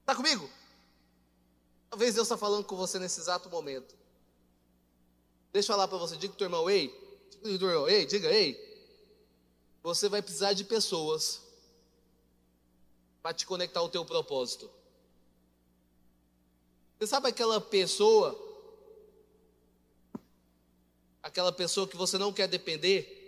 Está 0.00 0.14
comigo? 0.14 0.48
Talvez 1.88 2.14
Deus 2.14 2.26
está 2.26 2.36
falando 2.36 2.64
com 2.64 2.76
você 2.76 2.98
nesse 2.98 3.20
exato 3.20 3.48
momento. 3.50 3.94
Deixa 5.52 5.70
eu 5.70 5.76
falar 5.76 5.88
para 5.88 5.98
você, 5.98 6.16
diga 6.16 6.32
para 6.32 6.42
o 6.42 6.46
irmão, 6.46 6.70
ei, 6.70 6.88
diga 7.42 7.58
teu 7.58 7.68
irmão, 7.68 7.88
ei, 7.88 8.06
diga, 8.06 8.30
ei. 8.30 8.72
Você 9.82 10.08
vai 10.08 10.22
precisar 10.22 10.54
de 10.54 10.64
pessoas 10.64 11.42
para 13.22 13.34
te 13.34 13.44
conectar 13.44 13.80
ao 13.80 13.88
teu 13.88 14.04
propósito. 14.04 14.70
Você 16.98 17.06
sabe 17.06 17.28
aquela 17.28 17.60
pessoa, 17.60 18.38
aquela 21.22 21.52
pessoa 21.52 21.86
que 21.86 21.96
você 21.96 22.16
não 22.16 22.32
quer 22.32 22.48
depender? 22.48 23.21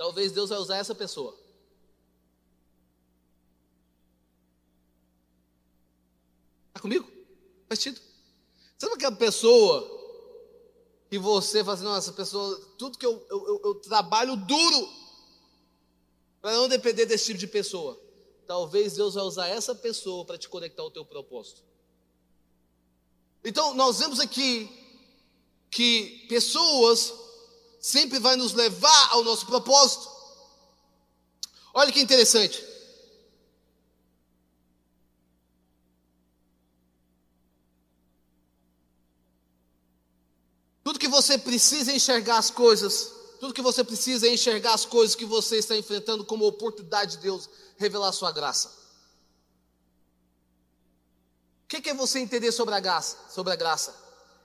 Talvez 0.00 0.32
Deus 0.32 0.48
vai 0.48 0.58
usar 0.58 0.78
essa 0.78 0.94
pessoa. 0.94 1.38
Está 6.68 6.80
comigo? 6.80 7.06
Faz 7.68 7.80
sentido? 7.80 8.00
Sabe 8.78 8.94
aquela 8.94 9.14
pessoa 9.14 9.86
que 11.10 11.18
você 11.18 11.62
fala 11.62 11.74
assim, 11.74 11.84
nossa, 11.84 12.14
pessoa, 12.14 12.58
tudo 12.78 12.96
que 12.96 13.04
eu, 13.04 13.26
eu, 13.28 13.46
eu, 13.46 13.60
eu 13.62 13.74
trabalho 13.74 14.36
duro 14.36 14.88
para 16.40 16.52
não 16.52 16.66
depender 16.66 17.04
desse 17.04 17.26
tipo 17.26 17.38
de 17.38 17.46
pessoa. 17.46 18.00
Talvez 18.46 18.94
Deus 18.94 19.12
vai 19.12 19.24
usar 19.24 19.48
essa 19.48 19.74
pessoa 19.74 20.24
para 20.24 20.38
te 20.38 20.48
conectar 20.48 20.82
ao 20.82 20.90
teu 20.90 21.04
propósito. 21.04 21.62
Então, 23.44 23.74
nós 23.74 23.98
vemos 23.98 24.18
aqui 24.18 24.66
que 25.70 26.24
pessoas 26.26 27.12
sempre 27.80 28.18
vai 28.18 28.36
nos 28.36 28.52
levar 28.52 29.08
ao 29.12 29.24
nosso 29.24 29.46
propósito. 29.46 30.08
Olha 31.72 31.90
que 31.90 32.00
interessante. 32.00 32.62
Tudo 40.84 40.98
que 40.98 41.08
você 41.08 41.38
precisa 41.38 41.92
enxergar 41.92 42.38
as 42.38 42.50
coisas, 42.50 43.12
tudo 43.38 43.54
que 43.54 43.62
você 43.62 43.82
precisa 43.84 44.26
é 44.26 44.34
enxergar 44.34 44.74
as 44.74 44.84
coisas 44.84 45.14
que 45.14 45.24
você 45.24 45.58
está 45.58 45.76
enfrentando 45.76 46.24
como 46.24 46.46
oportunidade 46.46 47.12
de 47.12 47.18
Deus 47.18 47.48
revelar 47.76 48.12
sua 48.12 48.32
graça. 48.32 48.78
O 51.64 51.68
que 51.68 51.88
é 51.88 51.94
você 51.94 52.18
entender 52.18 52.50
sobre 52.50 52.74
a 52.74 52.80
graça? 52.80 53.16
Sobre 53.30 53.52
a 53.52 53.56
graça? 53.56 53.94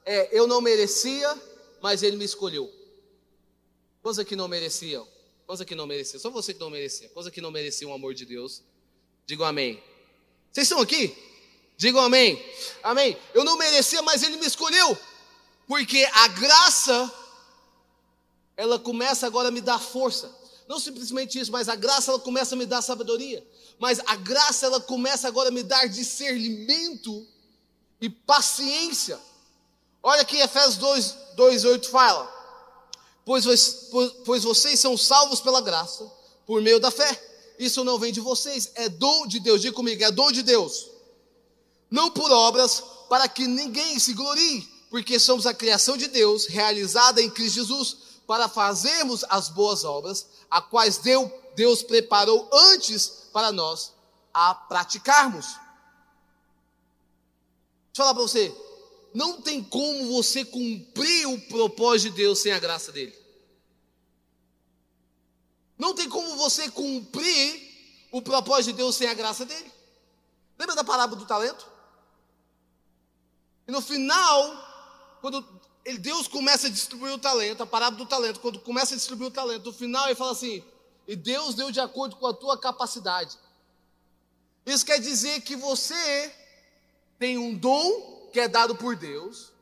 É, 0.05 0.29
eu 0.37 0.45
não 0.45 0.61
merecia, 0.61 1.35
mas 1.81 2.03
Ele 2.03 2.15
me 2.15 2.25
escolheu. 2.25 2.71
Coisa 4.05 4.23
que 4.23 4.35
não 4.35 4.47
mereciam. 4.47 5.07
Coisa 5.47 5.65
que 5.65 5.73
não 5.73 5.87
merecia. 5.87 6.19
Só 6.19 6.29
você 6.29 6.53
que 6.53 6.59
não 6.59 6.69
merecia. 6.69 7.09
Coisa 7.09 7.31
que 7.31 7.41
não 7.41 7.49
merecia 7.49 7.87
o 7.87 7.91
amor 7.91 8.13
de 8.13 8.23
Deus. 8.23 8.61
Digam 9.25 9.47
amém. 9.47 9.83
Vocês 10.51 10.67
estão 10.67 10.79
aqui? 10.79 11.17
Digam 11.75 11.99
amém. 12.03 12.39
Amém. 12.83 13.17
Eu 13.33 13.43
não 13.43 13.57
merecia, 13.57 14.03
mas 14.03 14.21
Ele 14.21 14.37
me 14.37 14.45
escolheu. 14.45 14.95
Porque 15.67 16.07
a 16.13 16.27
graça, 16.27 17.11
ela 18.55 18.77
começa 18.77 19.25
agora 19.25 19.47
a 19.47 19.51
me 19.51 19.59
dar 19.59 19.79
força. 19.79 20.31
Não 20.67 20.79
simplesmente 20.79 21.39
isso, 21.39 21.51
mas 21.51 21.67
a 21.67 21.75
graça 21.75 22.11
ela 22.11 22.19
começa 22.19 22.53
a 22.53 22.57
me 22.59 22.67
dar 22.67 22.83
sabedoria. 22.83 23.43
Mas 23.79 23.99
a 24.05 24.15
graça 24.15 24.67
ela 24.67 24.79
começa 24.79 25.27
agora 25.27 25.49
a 25.49 25.51
me 25.51 25.63
dar 25.63 25.87
discernimento 25.87 27.27
e 27.99 28.07
paciência. 28.07 29.19
Olha 30.03 30.21
aqui 30.21 30.37
Efésios 30.37 30.77
2, 30.77 31.15
2 31.37 31.65
8 31.65 31.89
fala: 31.89 32.34
pois, 33.25 33.45
pois, 33.45 34.11
pois 34.23 34.43
vocês 34.43 34.79
são 34.79 34.95
salvos 34.95 35.41
pela 35.41 35.59
graça, 35.59 36.09
por 36.45 36.61
meio 36.61 36.79
da 36.79 36.91
fé. 36.91 37.33
Isso 37.57 37.83
não 37.83 37.97
vem 37.97 38.13
de 38.13 38.21
vocês, 38.21 38.71
é 38.75 38.87
dom 38.87 39.27
de 39.27 39.39
Deus. 39.39 39.61
Diga 39.61 39.73
comigo, 39.73 40.03
é 40.03 40.11
dom 40.11 40.31
de 40.31 40.43
Deus. 40.43 40.89
Não 41.89 42.11
por 42.11 42.31
obras, 42.31 42.83
para 43.09 43.27
que 43.27 43.47
ninguém 43.47 43.97
se 43.99 44.13
glorie 44.13 44.75
porque 44.95 45.19
somos 45.19 45.45
a 45.45 45.53
criação 45.53 45.97
de 45.97 46.07
Deus, 46.07 46.45
realizada 46.45 47.21
em 47.21 47.29
Cristo 47.29 47.55
Jesus, 47.55 47.97
para 48.25 48.47
fazermos 48.47 49.25
as 49.29 49.49
boas 49.49 49.83
obras, 49.83 50.25
a 50.49 50.61
quais 50.61 51.01
Deus 51.53 51.83
preparou 51.83 52.49
antes 52.53 53.27
para 53.33 53.51
nós 53.51 53.91
a 54.33 54.55
praticarmos. 54.55 55.47
Deixa 55.47 55.59
eu 57.91 58.05
falar 58.05 58.13
para 58.13 58.23
você, 58.23 58.55
não 59.15 59.41
tem 59.41 59.63
como 59.63 60.11
você 60.11 60.43
cumprir 60.43 61.25
o 61.25 61.39
propósito 61.47 62.11
de 62.11 62.17
Deus 62.17 62.39
sem 62.39 62.51
a 62.51 62.59
graça 62.59 62.91
dele. 62.91 63.17
Não 65.77 65.95
tem 65.95 66.09
como 66.09 66.35
você 66.35 66.69
cumprir 66.69 68.09
o 68.11 68.21
propósito 68.21 68.71
de 68.71 68.73
Deus 68.73 68.93
sem 68.93 69.07
a 69.07 69.13
graça 69.13 69.45
dele. 69.45 69.71
Lembra 70.59 70.75
da 70.75 70.83
parábola 70.83 71.17
do 71.17 71.25
talento? 71.25 71.65
E 73.65 73.71
no 73.71 73.81
final, 73.81 75.17
quando 75.21 75.47
Deus 76.01 76.27
começa 76.27 76.67
a 76.67 76.69
distribuir 76.69 77.13
o 77.13 77.17
talento, 77.17 77.63
a 77.63 77.65
parábola 77.65 78.03
do 78.03 78.09
talento, 78.09 78.41
quando 78.41 78.59
começa 78.59 78.95
a 78.95 78.97
distribuir 78.97 79.29
o 79.29 79.33
talento, 79.33 79.67
no 79.67 79.73
final 79.73 80.07
ele 80.07 80.15
fala 80.15 80.33
assim: 80.33 80.61
e 81.07 81.15
Deus 81.15 81.55
deu 81.55 81.71
de 81.71 81.79
acordo 81.79 82.17
com 82.17 82.27
a 82.27 82.33
tua 82.33 82.57
capacidade. 82.57 83.37
Isso 84.65 84.85
quer 84.85 84.99
dizer 84.99 85.39
que 85.39 85.55
você 85.55 86.35
tem 87.17 87.37
um 87.37 87.55
dom 87.55 88.14
que 88.35 88.39
é 88.41 88.49
dado 88.49 88.75
por 88.75 88.97
Deus, 88.97 89.53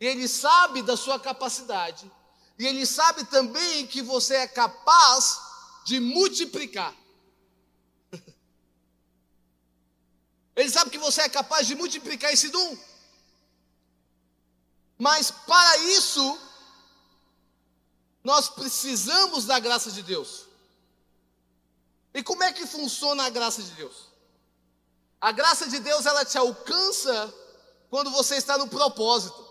e 0.00 0.06
Ele 0.06 0.28
sabe 0.28 0.82
da 0.82 0.96
sua 0.96 1.18
capacidade, 1.18 2.08
e 2.56 2.64
Ele 2.64 2.86
sabe 2.86 3.24
também 3.24 3.88
que 3.88 4.00
você 4.00 4.36
é 4.36 4.46
capaz 4.46 5.40
de 5.84 5.98
multiplicar. 5.98 6.94
Ele 10.54 10.70
sabe 10.70 10.92
que 10.92 10.98
você 10.98 11.22
é 11.22 11.28
capaz 11.28 11.66
de 11.66 11.74
multiplicar 11.74 12.32
esse 12.32 12.50
dom. 12.50 12.78
Mas 14.96 15.32
para 15.32 15.78
isso, 15.78 16.38
nós 18.22 18.48
precisamos 18.48 19.44
da 19.44 19.58
graça 19.58 19.90
de 19.90 20.04
Deus. 20.04 20.46
E 22.14 22.22
como 22.22 22.44
é 22.44 22.52
que 22.52 22.64
funciona 22.64 23.24
a 23.24 23.28
graça 23.28 23.60
de 23.60 23.72
Deus? 23.72 24.06
A 25.20 25.32
graça 25.32 25.68
de 25.68 25.80
Deus 25.80 26.06
ela 26.06 26.24
te 26.24 26.38
alcança 26.38 27.34
quando 27.90 28.10
você 28.10 28.36
está 28.36 28.56
no 28.58 28.68
propósito. 28.68 29.46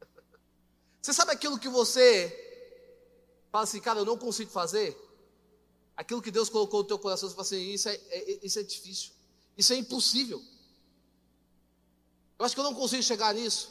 Você 1.02 1.12
sabe 1.12 1.32
aquilo 1.32 1.58
que 1.58 1.68
você 1.68 2.30
fala 3.50 3.64
assim, 3.64 3.80
cara, 3.80 3.98
eu 3.98 4.04
não 4.04 4.16
consigo 4.16 4.50
fazer? 4.50 4.96
Aquilo 5.96 6.22
que 6.22 6.30
Deus 6.30 6.48
colocou 6.48 6.82
no 6.82 6.86
teu 6.86 6.98
coração, 6.98 7.28
você 7.28 7.34
fala 7.34 7.46
assim, 7.46 7.72
isso 7.72 7.88
é, 7.88 7.94
é, 7.94 8.46
isso 8.46 8.58
é 8.58 8.62
difícil, 8.62 9.12
isso 9.58 9.72
é 9.72 9.76
impossível. 9.76 10.40
Eu 12.38 12.44
acho 12.46 12.54
que 12.54 12.60
eu 12.60 12.64
não 12.64 12.74
consigo 12.74 13.02
chegar 13.02 13.34
nisso. 13.34 13.70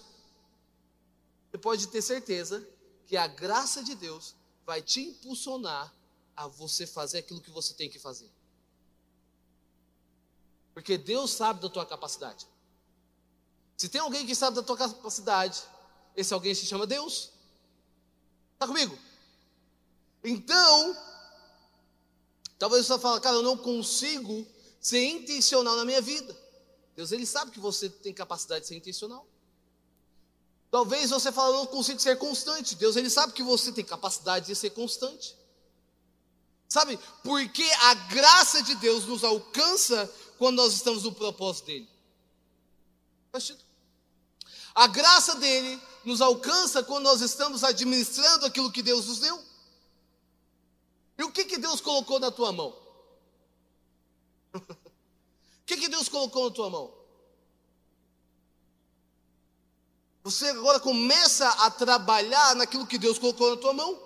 Você 1.50 1.58
pode 1.58 1.88
ter 1.88 2.02
certeza 2.02 2.68
que 3.08 3.18
a 3.18 3.28
graça 3.28 3.84
de 3.84 3.96
Deus 3.96 4.36
vai 4.66 4.82
te 4.82 5.02
impulsionar 5.02 5.94
a 6.36 6.48
você 6.48 6.88
fazer 6.88 7.20
aquilo 7.20 7.42
que 7.42 7.52
você 7.52 7.74
tem 7.74 7.90
que 7.90 8.00
fazer. 8.00 8.30
Porque 10.82 10.98
Deus 10.98 11.30
sabe 11.34 11.62
da 11.62 11.70
tua 11.70 11.86
capacidade. 11.86 12.48
Se 13.78 13.88
tem 13.88 14.02
alguém 14.02 14.26
que 14.26 14.34
sabe 14.34 14.56
da 14.56 14.64
tua 14.64 14.76
capacidade, 14.76 15.62
esse 16.16 16.34
alguém 16.34 16.56
se 16.56 16.66
chama 16.66 16.88
Deus. 16.88 17.30
Está 18.54 18.66
comigo? 18.66 18.98
Então, 20.24 20.98
talvez 22.58 22.88
você 22.88 22.98
fale, 22.98 23.22
cara, 23.22 23.36
eu 23.36 23.44
não 23.44 23.56
consigo 23.56 24.44
ser 24.80 25.06
intencional 25.06 25.76
na 25.76 25.86
minha 25.86 26.02
vida. 26.02 26.36
Deus 26.96 27.12
ele 27.12 27.28
sabe 27.28 27.52
que 27.52 27.60
você 27.60 27.88
tem 27.88 28.12
capacidade 28.12 28.62
de 28.62 28.70
ser 28.70 28.76
intencional. 28.76 29.28
Talvez 30.72 31.12
você 31.12 31.32
fale, 31.32 31.54
eu 31.54 31.58
não 31.58 31.68
consigo 31.68 32.00
ser 32.00 32.18
constante. 32.18 32.74
Deus 32.76 32.96
ele 32.96 33.10
sabe 33.10 33.34
que 33.34 33.44
você 33.44 33.72
tem 33.72 33.86
capacidade 33.86 34.48
de 34.48 34.56
ser 34.56 34.72
constante. 34.72 35.38
Sabe? 36.68 36.98
Porque 37.24 37.70
a 37.82 37.94
graça 37.94 38.64
de 38.64 38.74
Deus 38.76 39.06
nos 39.06 39.24
alcança 39.24 40.12
quando 40.42 40.56
nós 40.56 40.74
estamos 40.74 41.04
no 41.04 41.12
propósito 41.12 41.68
dele. 41.68 41.88
A 44.74 44.88
graça 44.88 45.36
dele 45.36 45.80
nos 46.04 46.20
alcança 46.20 46.82
quando 46.82 47.04
nós 47.04 47.22
estamos 47.22 47.64
administrando 47.64 48.48
aquilo 48.48 48.72
que 48.72 48.82
Deus 48.82 49.06
nos 49.06 49.20
deu. 49.20 49.40
E 51.20 51.24
o 51.24 51.32
que, 51.32 51.46
que 51.46 51.60
Deus 51.60 51.80
colocou 51.80 52.20
na 52.20 52.32
tua 52.32 52.52
mão? 52.52 52.76
O 55.62 55.74
que, 55.74 55.78
que 55.78 55.88
Deus 55.88 56.10
colocou 56.10 56.50
na 56.50 56.56
tua 56.56 56.70
mão? 56.72 56.94
Você 60.24 60.50
agora 60.50 60.80
começa 60.80 61.48
a 61.48 61.70
trabalhar 61.70 62.56
naquilo 62.56 62.88
que 62.88 62.98
Deus 62.98 63.20
colocou 63.20 63.52
na 63.52 63.58
tua 63.58 63.74
mão. 63.74 63.98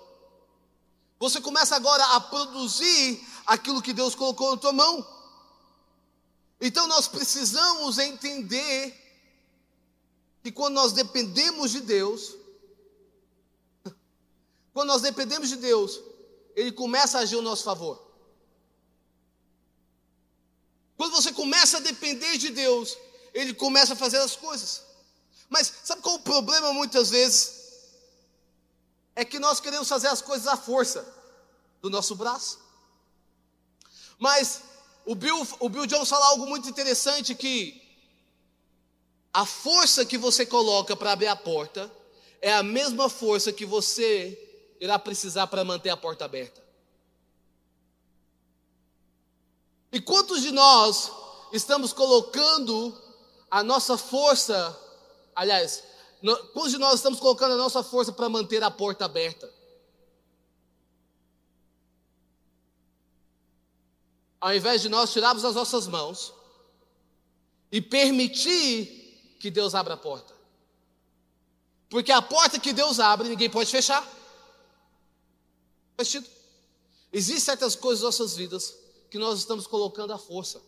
Você 1.18 1.40
começa 1.40 1.74
agora 1.74 2.04
a 2.14 2.20
produzir 2.20 3.26
aquilo 3.46 3.82
que 3.82 3.94
Deus 3.94 4.14
colocou 4.14 4.50
na 4.52 4.58
tua 4.58 4.72
mão. 4.74 5.15
Então 6.60 6.86
nós 6.86 7.06
precisamos 7.06 7.98
entender 7.98 8.94
que 10.42 10.50
quando 10.50 10.74
nós 10.74 10.92
dependemos 10.92 11.70
de 11.70 11.80
Deus, 11.80 12.34
quando 14.72 14.88
nós 14.88 15.02
dependemos 15.02 15.48
de 15.48 15.56
Deus, 15.56 16.00
Ele 16.54 16.72
começa 16.72 17.18
a 17.18 17.22
agir 17.22 17.36
ao 17.36 17.42
nosso 17.42 17.64
favor. 17.64 18.06
Quando 20.96 21.12
você 21.12 21.32
começa 21.32 21.76
a 21.76 21.80
depender 21.80 22.38
de 22.38 22.50
Deus, 22.50 22.96
Ele 23.34 23.52
começa 23.52 23.92
a 23.92 23.96
fazer 23.96 24.18
as 24.18 24.34
coisas. 24.34 24.82
Mas 25.48 25.72
sabe 25.84 26.00
qual 26.00 26.16
o 26.16 26.20
problema 26.20 26.72
muitas 26.72 27.10
vezes? 27.10 27.54
É 29.14 29.24
que 29.24 29.38
nós 29.38 29.60
queremos 29.60 29.88
fazer 29.88 30.08
as 30.08 30.22
coisas 30.22 30.46
à 30.46 30.56
força 30.56 31.06
do 31.82 31.90
nosso 31.90 32.14
braço. 32.14 32.58
Mas 34.18 34.62
o 35.06 35.14
Bill, 35.14 35.46
o 35.60 35.68
Bill 35.68 35.86
Jones 35.86 36.08
fala 36.08 36.26
algo 36.26 36.46
muito 36.46 36.68
interessante 36.68 37.34
que 37.34 37.82
a 39.32 39.46
força 39.46 40.04
que 40.04 40.18
você 40.18 40.44
coloca 40.44 40.94
para 40.94 41.12
abrir 41.12 41.28
a 41.28 41.36
porta 41.36 41.90
é 42.42 42.52
a 42.52 42.62
mesma 42.62 43.08
força 43.08 43.52
que 43.52 43.64
você 43.64 44.38
irá 44.80 44.98
precisar 44.98 45.46
para 45.46 45.64
manter 45.64 45.88
a 45.90 45.96
porta 45.96 46.24
aberta. 46.26 46.62
E 49.92 50.00
quantos 50.00 50.42
de 50.42 50.50
nós 50.50 51.10
estamos 51.52 51.92
colocando 51.92 52.94
a 53.50 53.62
nossa 53.62 53.96
força, 53.96 54.78
aliás, 55.34 55.82
Quantos 56.52 56.72
de 56.72 56.78
nós 56.78 56.94
estamos 56.94 57.20
colocando 57.20 57.52
a 57.52 57.56
nossa 57.56 57.82
força 57.82 58.12
para 58.12 58.28
manter 58.28 58.62
a 58.62 58.70
porta 58.70 59.04
aberta? 59.04 59.52
Ao 64.40 64.54
invés 64.54 64.82
de 64.82 64.88
nós 64.88 65.12
tirarmos 65.12 65.44
as 65.44 65.54
nossas 65.54 65.86
mãos 65.86 66.32
e 67.70 67.80
permitir 67.80 69.36
que 69.38 69.50
Deus 69.50 69.74
abra 69.74 69.94
a 69.94 69.96
porta. 69.96 70.34
Porque 71.88 72.12
a 72.12 72.20
porta 72.20 72.58
que 72.58 72.72
Deus 72.72 72.98
abre, 72.98 73.28
ninguém 73.28 73.48
pode 73.48 73.70
fechar. 73.70 74.02
Faz 75.96 76.08
sentido? 76.08 76.30
Existem 77.12 77.40
certas 77.40 77.74
coisas 77.74 78.02
em 78.02 78.06
nossas 78.06 78.36
vidas 78.36 78.76
que 79.10 79.18
nós 79.18 79.38
estamos 79.38 79.66
colocando 79.66 80.12
à 80.12 80.18
força. 80.18 80.60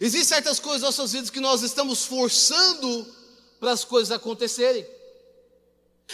Existem 0.00 0.36
certas 0.36 0.58
coisas 0.58 0.82
em 0.82 0.86
nossas 0.86 1.12
vidas 1.12 1.30
que 1.30 1.40
nós 1.40 1.62
estamos 1.62 2.04
forçando 2.04 3.14
para 3.60 3.72
as 3.72 3.84
coisas 3.84 4.10
acontecerem. 4.10 4.86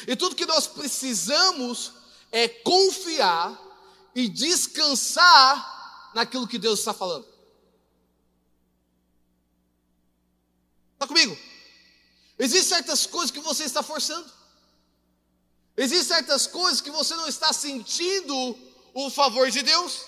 E 0.07 0.17
tudo 0.17 0.37
que 0.37 0.47
nós 0.47 0.67
precisamos 0.67 1.93
é 2.33 2.49
confiar 2.49 3.70
e 4.15 4.29
descansar 4.29 6.13
naquilo 6.15 6.49
que 6.49 6.59
Deus 6.59 6.79
está 6.79 6.93
falando. 6.93 7.27
Está 10.95 11.07
comigo? 11.07 11.37
Existem 12.39 12.77
certas 12.77 13.07
coisas 13.07 13.31
que 13.31 13.41
você 13.41 13.65
está 13.65 13.83
forçando. 13.83 14.31
Existem 15.77 16.17
certas 16.17 16.47
coisas 16.47 16.81
que 16.81 16.91
você 16.91 17.15
não 17.15 17.27
está 17.27 17.53
sentindo 17.53 18.59
o 18.93 19.11
favor 19.11 19.51
de 19.51 19.63
Deus. 19.63 20.05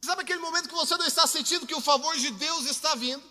Você 0.00 0.06
sabe 0.06 0.22
aquele 0.22 0.38
momento 0.38 0.68
que 0.68 0.74
você 0.74 0.96
não 0.96 1.06
está 1.06 1.26
sentindo 1.26 1.66
que 1.66 1.74
o 1.74 1.80
favor 1.80 2.16
de 2.16 2.30
Deus 2.30 2.66
está 2.66 2.94
vindo? 2.94 3.22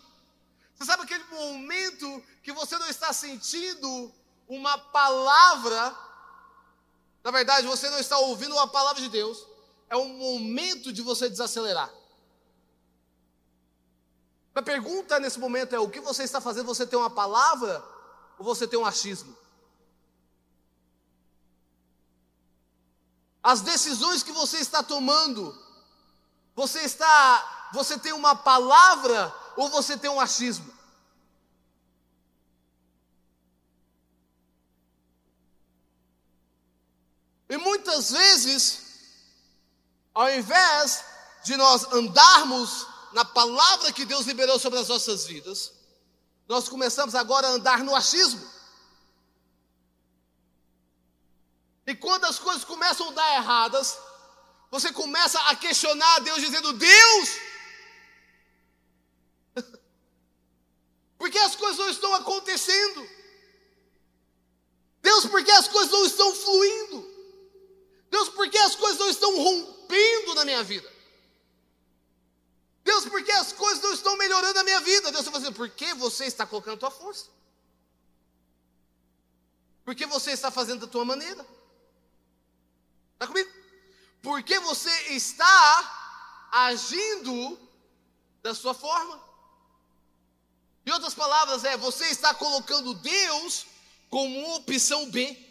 Você 0.76 0.86
sabe 0.86 1.04
aquele 1.04 1.24
momento 1.26 2.24
que 2.44 2.52
você 2.52 2.78
não 2.78 2.88
está 2.88 3.14
sentindo 3.14 4.14
uma 4.48 4.78
palavra? 4.78 6.05
Na 7.26 7.32
verdade, 7.32 7.66
você 7.66 7.90
não 7.90 7.98
está 7.98 8.20
ouvindo 8.20 8.54
uma 8.54 8.68
palavra 8.68 9.02
de 9.02 9.10
Deus. 9.10 9.48
É 9.90 9.96
o 9.96 10.08
momento 10.08 10.94
de 10.94 11.02
você 11.02 11.28
desacelerar. 11.28 11.92
A 14.54 14.62
pergunta 14.62 15.20
nesse 15.20 15.40
momento 15.40 15.74
é: 15.74 15.80
o 15.80 15.90
que 15.90 16.00
você 16.00 16.22
está 16.22 16.40
fazendo? 16.40 16.68
Você 16.68 16.86
tem 16.86 17.00
uma 17.00 17.10
palavra 17.10 17.84
ou 18.38 18.46
você 18.46 18.68
tem 18.68 18.78
um 18.78 18.86
achismo? 18.86 19.36
As 23.42 23.62
decisões 23.62 24.22
que 24.22 24.32
você 24.32 24.60
está 24.60 24.84
tomando, 24.84 25.60
você 26.56 26.82
está, 26.82 27.70
você 27.74 27.98
tem 27.98 28.14
uma 28.14 28.36
palavra 28.36 29.34
ou 29.58 29.68
você 29.70 29.98
tem 29.98 30.12
um 30.12 30.20
achismo? 30.20 30.75
E 37.50 37.58
muitas 37.58 38.12
vezes, 38.12 38.80
ao 40.14 40.30
invés 40.32 41.04
de 41.44 41.56
nós 41.56 41.86
andarmos 41.94 42.88
na 43.14 43.24
palavra 43.24 43.94
que 43.94 44.06
Deus 44.06 44.26
liberou 44.26 44.58
sobre 44.58 44.80
as 44.80 44.88
nossas 44.88 45.26
vidas, 45.26 45.72
nós 46.48 46.68
começamos 46.68 47.16
agora 47.16 47.48
a 47.48 47.52
andar 47.52 47.84
no 47.84 47.96
achismo. 47.96 48.56
E 51.88 51.96
quando 51.96 52.26
as 52.26 52.40
coisas 52.40 52.64
começam 52.64 53.10
a 53.10 53.14
dar 53.14 53.36
erradas, 53.36 53.98
você 54.72 54.92
começa 54.92 55.40
a 55.42 55.56
questionar 55.56 56.20
Deus, 56.22 56.42
dizendo: 56.42 56.74
Deus, 56.74 57.30
por 61.18 61.30
que 61.30 61.38
as 61.38 61.56
coisas 61.56 61.78
não 61.78 61.90
estão 61.90 62.14
acontecendo? 62.16 63.08
Deus, 65.02 65.28
por 65.28 65.44
que 65.44 65.52
as 65.52 65.68
coisas 65.68 65.92
não 65.92 66.06
estão 66.06 66.34
fluindo? 66.34 67.05
Deus, 68.16 68.30
por 68.30 68.50
que 68.50 68.58
as 68.58 68.78
coisas 68.78 68.98
não 68.98 69.10
estão 69.10 69.36
rompendo 69.44 70.36
na 70.36 70.46
minha 70.46 70.64
vida? 70.64 70.90
Deus, 72.82 73.04
por 73.06 73.22
que 73.22 73.32
as 73.34 73.52
coisas 73.52 73.84
não 73.84 73.94
estão 73.94 74.16
melhorando 74.16 74.54
na 74.54 74.64
minha 74.64 74.80
vida? 74.80 75.12
Deus 75.12 75.26
está 75.26 75.32
fazendo, 75.34 75.54
por 75.54 75.70
que 75.70 75.94
você 75.96 76.24
está 76.24 76.48
colocando 76.48 76.76
a 76.76 76.78
tua 76.78 76.92
força? 76.92 77.28
Por 79.84 79.94
que 79.94 80.06
você 80.06 80.32
está 80.32 80.50
fazendo 80.50 80.86
da 80.86 80.88
tua 80.88 81.04
maneira? 81.04 81.46
Está 83.16 83.28
comigo? 83.28 83.52
Porque 84.22 84.60
você 84.60 84.92
está 85.10 86.48
agindo 86.54 87.60
da 88.42 88.56
sua 88.56 88.74
forma. 88.74 89.22
Em 90.86 90.92
outras 90.92 91.14
palavras, 91.14 91.66
é 91.66 91.76
você 91.76 92.06
está 92.06 92.34
colocando 92.34 92.94
Deus 92.94 93.66
como 94.10 94.56
opção 94.56 95.12
B. 95.12 95.45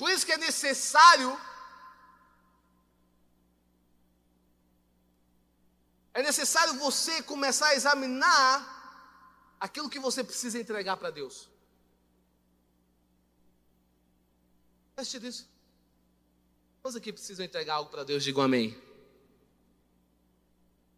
Por 0.00 0.10
isso 0.10 0.24
que 0.24 0.32
é 0.32 0.38
necessário 0.38 1.30
é 6.14 6.22
necessário 6.22 6.72
você 6.84 7.22
começar 7.22 7.66
a 7.68 7.74
examinar 7.74 8.50
aquilo 9.66 9.90
que 9.90 9.98
você 9.98 10.24
precisa 10.24 10.58
entregar 10.58 10.96
para 10.96 11.10
Deus. 11.10 11.50
Preste 14.96 15.20
disso. 15.20 15.46
Quantos 16.80 16.96
aqui 16.96 17.12
precisam 17.12 17.44
entregar 17.44 17.74
algo 17.74 17.90
para 17.90 18.02
Deus? 18.02 18.24
Digam 18.24 18.42
amém. 18.42 18.68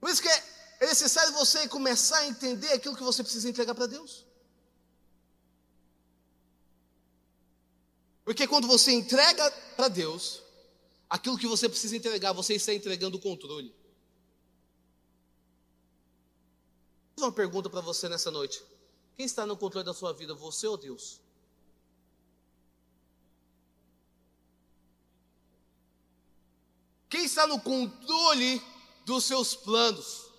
Por 0.01 0.11
isso 0.11 0.23
que 0.23 0.29
é 0.29 0.87
necessário 0.87 1.33
você 1.33 1.67
começar 1.67 2.19
a 2.19 2.29
entender 2.29 2.73
aquilo 2.73 2.97
que 2.97 3.03
você 3.11 3.25
precisa 3.25 3.49
entregar 3.49 3.75
para 3.75 3.87
Deus. 3.87 4.25
Porque 8.25 8.47
quando 8.47 8.69
você 8.69 8.93
entrega 8.93 9.51
para 9.77 9.89
Deus 9.89 10.43
aquilo 11.11 11.39
que 11.39 11.47
você 11.47 11.69
precisa 11.69 11.97
entregar, 11.97 12.33
você 12.33 12.55
está 12.55 12.73
entregando 12.73 13.17
o 13.17 13.21
controle. 13.21 13.75
Vou 17.17 17.27
uma 17.27 17.33
pergunta 17.33 17.69
para 17.69 17.81
você 17.81 18.09
nessa 18.09 18.31
noite. 18.31 18.63
Quem 19.15 19.27
está 19.27 19.45
no 19.45 19.57
controle 19.57 19.85
da 19.85 19.95
sua 19.95 20.13
vida, 20.13 20.35
você 20.35 20.67
ou 20.67 20.77
Deus? 20.77 21.21
Quem 27.09 27.25
está 27.25 27.47
no 27.47 27.61
controle 27.61 28.63
dos 29.05 29.25
seus 29.25 29.55
planos? 29.55 30.31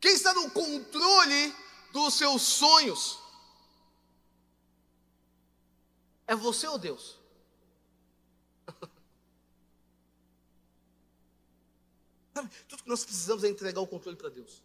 Quem 0.00 0.12
está 0.12 0.32
no 0.32 0.50
controle 0.50 1.54
dos 1.92 2.14
seus 2.14 2.42
sonhos? 2.42 3.18
É 6.30 6.36
você 6.36 6.68
ou 6.68 6.78
Deus? 6.78 7.18
Tudo 12.68 12.84
que 12.84 12.88
nós 12.88 13.04
precisamos 13.04 13.42
é 13.42 13.48
entregar 13.48 13.80
o 13.80 13.86
controle 13.88 14.16
para 14.16 14.28
Deus. 14.28 14.62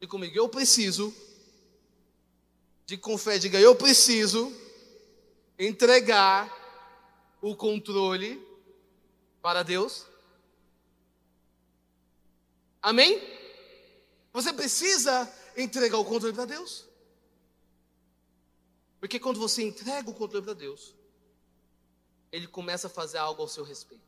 E 0.00 0.08
comigo, 0.08 0.36
eu 0.36 0.48
preciso, 0.48 1.14
de 2.84 2.96
com 2.96 3.16
fé, 3.16 3.38
diga, 3.38 3.60
eu 3.60 3.76
preciso 3.76 4.52
entregar 5.56 6.52
o 7.40 7.54
controle 7.54 8.44
para 9.40 9.62
Deus. 9.62 10.04
Amém? 12.82 13.22
Você 14.32 14.52
precisa 14.52 15.32
entregar 15.56 15.98
o 15.98 16.04
controle 16.04 16.34
para 16.34 16.46
Deus. 16.46 16.86
Porque 19.00 19.20
quando 19.20 19.38
você 19.38 19.62
entrega 19.62 20.10
o 20.10 20.14
controle 20.14 20.44
para 20.44 20.54
Deus, 20.54 20.94
Ele 22.32 22.46
começa 22.46 22.86
a 22.86 22.90
fazer 22.90 23.18
algo 23.18 23.42
ao 23.42 23.48
seu 23.48 23.64
respeito. 23.64 24.04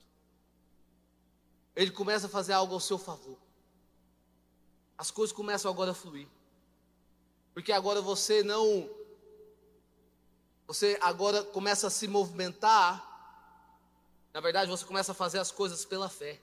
Ele 1.76 1.90
começa 1.90 2.26
a 2.26 2.30
fazer 2.30 2.52
algo 2.52 2.74
ao 2.74 2.80
seu 2.80 2.98
favor. 2.98 3.38
As 4.96 5.10
coisas 5.10 5.34
começam 5.34 5.70
agora 5.70 5.92
a 5.92 5.94
fluir. 5.94 6.26
Porque 7.54 7.72
agora 7.72 8.00
você 8.00 8.42
não 8.42 8.88
você 10.66 10.98
agora 11.00 11.42
começa 11.42 11.86
a 11.86 11.90
se 11.90 12.06
movimentar. 12.06 13.04
Na 14.34 14.40
verdade, 14.40 14.70
você 14.70 14.84
começa 14.84 15.12
a 15.12 15.14
fazer 15.14 15.38
as 15.38 15.50
coisas 15.50 15.84
pela 15.84 16.10
fé. 16.10 16.38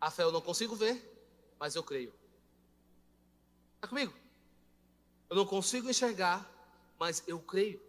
A 0.00 0.10
fé 0.10 0.22
eu 0.22 0.32
não 0.32 0.40
consigo 0.40 0.74
ver, 0.74 0.96
mas 1.58 1.74
eu 1.74 1.82
creio. 1.82 2.17
Está 3.78 3.86
comigo? 3.86 4.12
Eu 5.30 5.36
não 5.36 5.46
consigo 5.46 5.88
enxergar, 5.88 6.44
mas 6.98 7.22
eu 7.28 7.38
creio. 7.38 7.80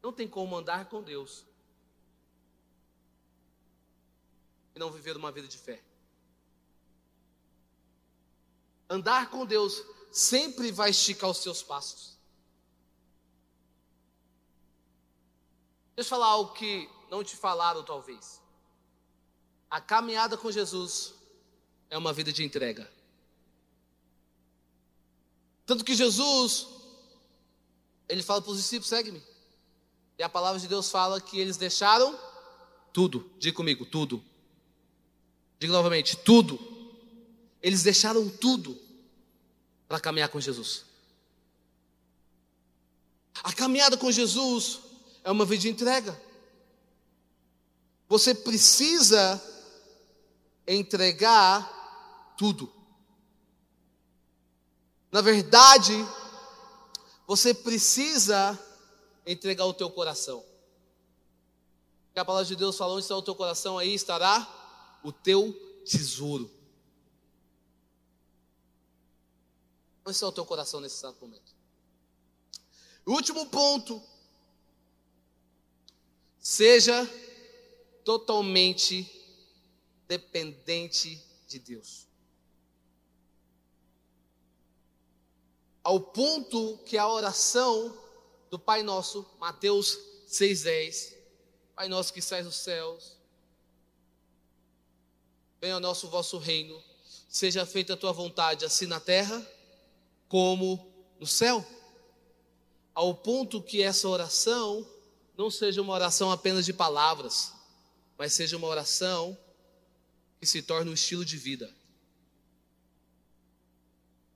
Não 0.00 0.12
tem 0.12 0.28
como 0.28 0.56
andar 0.56 0.88
com 0.88 1.02
Deus 1.02 1.44
e 4.72 4.78
não 4.78 4.92
viver 4.92 5.16
uma 5.16 5.32
vida 5.32 5.48
de 5.48 5.58
fé. 5.58 5.82
Andar 8.88 9.30
com 9.30 9.44
Deus 9.44 9.82
sempre 10.12 10.70
vai 10.70 10.90
esticar 10.90 11.28
os 11.28 11.38
seus 11.38 11.60
passos. 11.60 12.16
Deixa 15.96 16.06
eu 16.06 16.10
falar 16.10 16.26
algo 16.26 16.52
que 16.52 16.88
não 17.10 17.24
te 17.24 17.36
falaram, 17.36 17.82
talvez. 17.82 18.40
A 19.68 19.80
caminhada 19.80 20.36
com 20.36 20.52
Jesus 20.52 21.14
é 21.90 21.98
uma 21.98 22.12
vida 22.12 22.32
de 22.32 22.44
entrega. 22.44 22.93
Tanto 25.66 25.84
que 25.84 25.94
Jesus, 25.94 26.66
ele 28.08 28.22
fala 28.22 28.42
para 28.42 28.52
os 28.52 28.58
discípulos: 28.58 28.88
segue-me. 28.88 29.22
E 30.18 30.22
a 30.22 30.28
palavra 30.28 30.60
de 30.60 30.68
Deus 30.68 30.90
fala 30.90 31.20
que 31.20 31.38
eles 31.38 31.56
deixaram 31.56 32.18
tudo. 32.92 33.30
Diga 33.38 33.56
comigo, 33.56 33.84
tudo. 33.84 34.22
Diga 35.58 35.72
novamente, 35.72 36.16
tudo. 36.16 36.58
Eles 37.62 37.82
deixaram 37.82 38.28
tudo 38.28 38.78
para 39.88 39.98
caminhar 39.98 40.28
com 40.28 40.40
Jesus. 40.40 40.84
A 43.42 43.52
caminhada 43.52 43.96
com 43.96 44.12
Jesus 44.12 44.80
é 45.24 45.30
uma 45.30 45.44
vida 45.44 45.62
de 45.62 45.70
entrega. 45.70 46.20
Você 48.08 48.34
precisa 48.34 49.42
entregar 50.66 52.34
tudo. 52.36 52.72
Na 55.14 55.20
verdade, 55.20 55.92
você 57.24 57.54
precisa 57.54 58.58
entregar 59.24 59.64
o 59.64 59.72
teu 59.72 59.88
coração. 59.88 60.44
Porque 62.06 62.18
a 62.18 62.24
palavra 62.24 62.48
de 62.48 62.56
Deus 62.56 62.76
fala: 62.76 62.94
onde 62.94 63.04
está 63.04 63.16
o 63.16 63.22
teu 63.22 63.36
coração, 63.36 63.78
aí 63.78 63.94
estará 63.94 64.98
o 65.04 65.12
teu 65.12 65.52
tesouro. 65.84 66.50
Onde 70.04 70.16
está 70.16 70.26
o 70.26 70.32
teu 70.32 70.44
coração 70.44 70.80
nesse 70.80 70.96
exato 70.96 71.20
momento? 71.20 71.54
O 73.06 73.12
último 73.12 73.46
ponto. 73.46 74.02
Seja 76.40 77.08
totalmente 78.04 79.08
dependente 80.08 81.22
de 81.46 81.60
Deus. 81.60 82.04
Ao 85.84 86.00
ponto 86.00 86.78
que 86.86 86.96
a 86.96 87.06
oração 87.06 87.94
do 88.50 88.58
Pai 88.58 88.82
Nosso, 88.82 89.26
Mateus 89.38 89.98
6,10, 90.26 91.12
Pai 91.76 91.88
Nosso 91.88 92.10
que 92.10 92.22
sai 92.22 92.42
dos 92.42 92.56
céus, 92.56 93.18
venha 95.60 95.74
ao 95.74 95.80
nosso 95.80 96.08
vosso 96.08 96.38
reino, 96.38 96.82
seja 97.28 97.66
feita 97.66 97.92
a 97.92 97.96
tua 97.98 98.12
vontade, 98.12 98.64
assim 98.64 98.86
na 98.86 98.98
terra 98.98 99.46
como 100.26 100.90
no 101.20 101.26
céu. 101.26 101.64
Ao 102.94 103.14
ponto 103.14 103.62
que 103.62 103.82
essa 103.82 104.08
oração 104.08 104.88
não 105.36 105.50
seja 105.50 105.82
uma 105.82 105.92
oração 105.92 106.30
apenas 106.30 106.64
de 106.64 106.72
palavras, 106.72 107.52
mas 108.16 108.32
seja 108.32 108.56
uma 108.56 108.68
oração 108.68 109.36
que 110.40 110.46
se 110.46 110.62
torne 110.62 110.90
um 110.90 110.94
estilo 110.94 111.24
de 111.24 111.36
vida. 111.36 111.74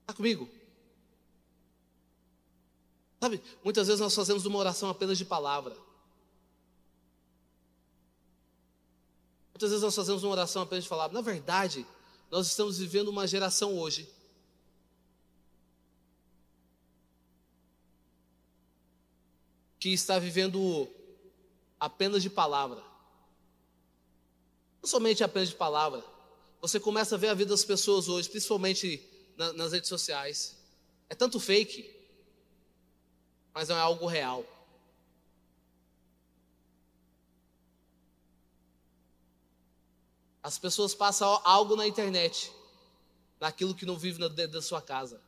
Está 0.03 0.13
comigo? 0.13 0.58
Sabe, 3.21 3.43
muitas 3.65 3.87
vezes 3.87 4.01
nós 4.01 4.15
fazemos 4.15 4.47
uma 4.47 4.59
oração 4.59 4.89
apenas 4.89 5.19
de 5.19 5.25
palavra. 5.25 5.77
Muitas 9.53 9.71
vezes 9.71 9.83
nós 9.83 9.95
fazemos 9.95 10.23
uma 10.23 10.31
oração 10.31 10.63
apenas 10.63 10.85
de 10.85 10.91
palavra. 10.91 11.15
Na 11.15 11.21
verdade, 11.21 11.85
nós 12.31 12.47
estamos 12.47 12.79
vivendo 12.79 13.09
uma 13.09 13.27
geração 13.27 13.77
hoje 13.77 14.09
que 19.81 19.93
está 19.93 20.19
vivendo 20.19 20.89
apenas 21.79 22.23
de 22.23 22.31
palavra. 22.31 22.83
Não 24.81 24.89
somente 24.89 25.25
apenas 25.25 25.49
de 25.49 25.57
palavra. 25.57 26.05
Você 26.61 26.79
começa 26.79 27.17
a 27.17 27.19
ver 27.19 27.29
a 27.29 27.35
vida 27.35 27.51
das 27.51 27.65
pessoas 27.65 28.09
hoje, 28.09 28.29
principalmente 28.29 29.03
na, 29.37 29.53
nas 29.55 29.73
redes 29.73 29.89
sociais. 29.89 30.57
É 31.09 31.15
tanto 31.15 31.41
fake, 31.41 31.98
mas 33.59 33.69
não 33.69 33.77
é 33.77 33.81
algo 33.81 34.07
real. 34.07 34.47
As 40.41 40.57
pessoas 40.61 40.95
passam 40.95 41.41
algo 41.45 41.75
na 41.75 41.85
internet, 41.85 42.53
naquilo 43.41 43.75
que 43.75 43.85
não 43.85 43.99
vive 43.99 44.21
dentro 44.29 44.53
da 44.53 44.63
sua 44.63 44.81
casa. 44.81 45.21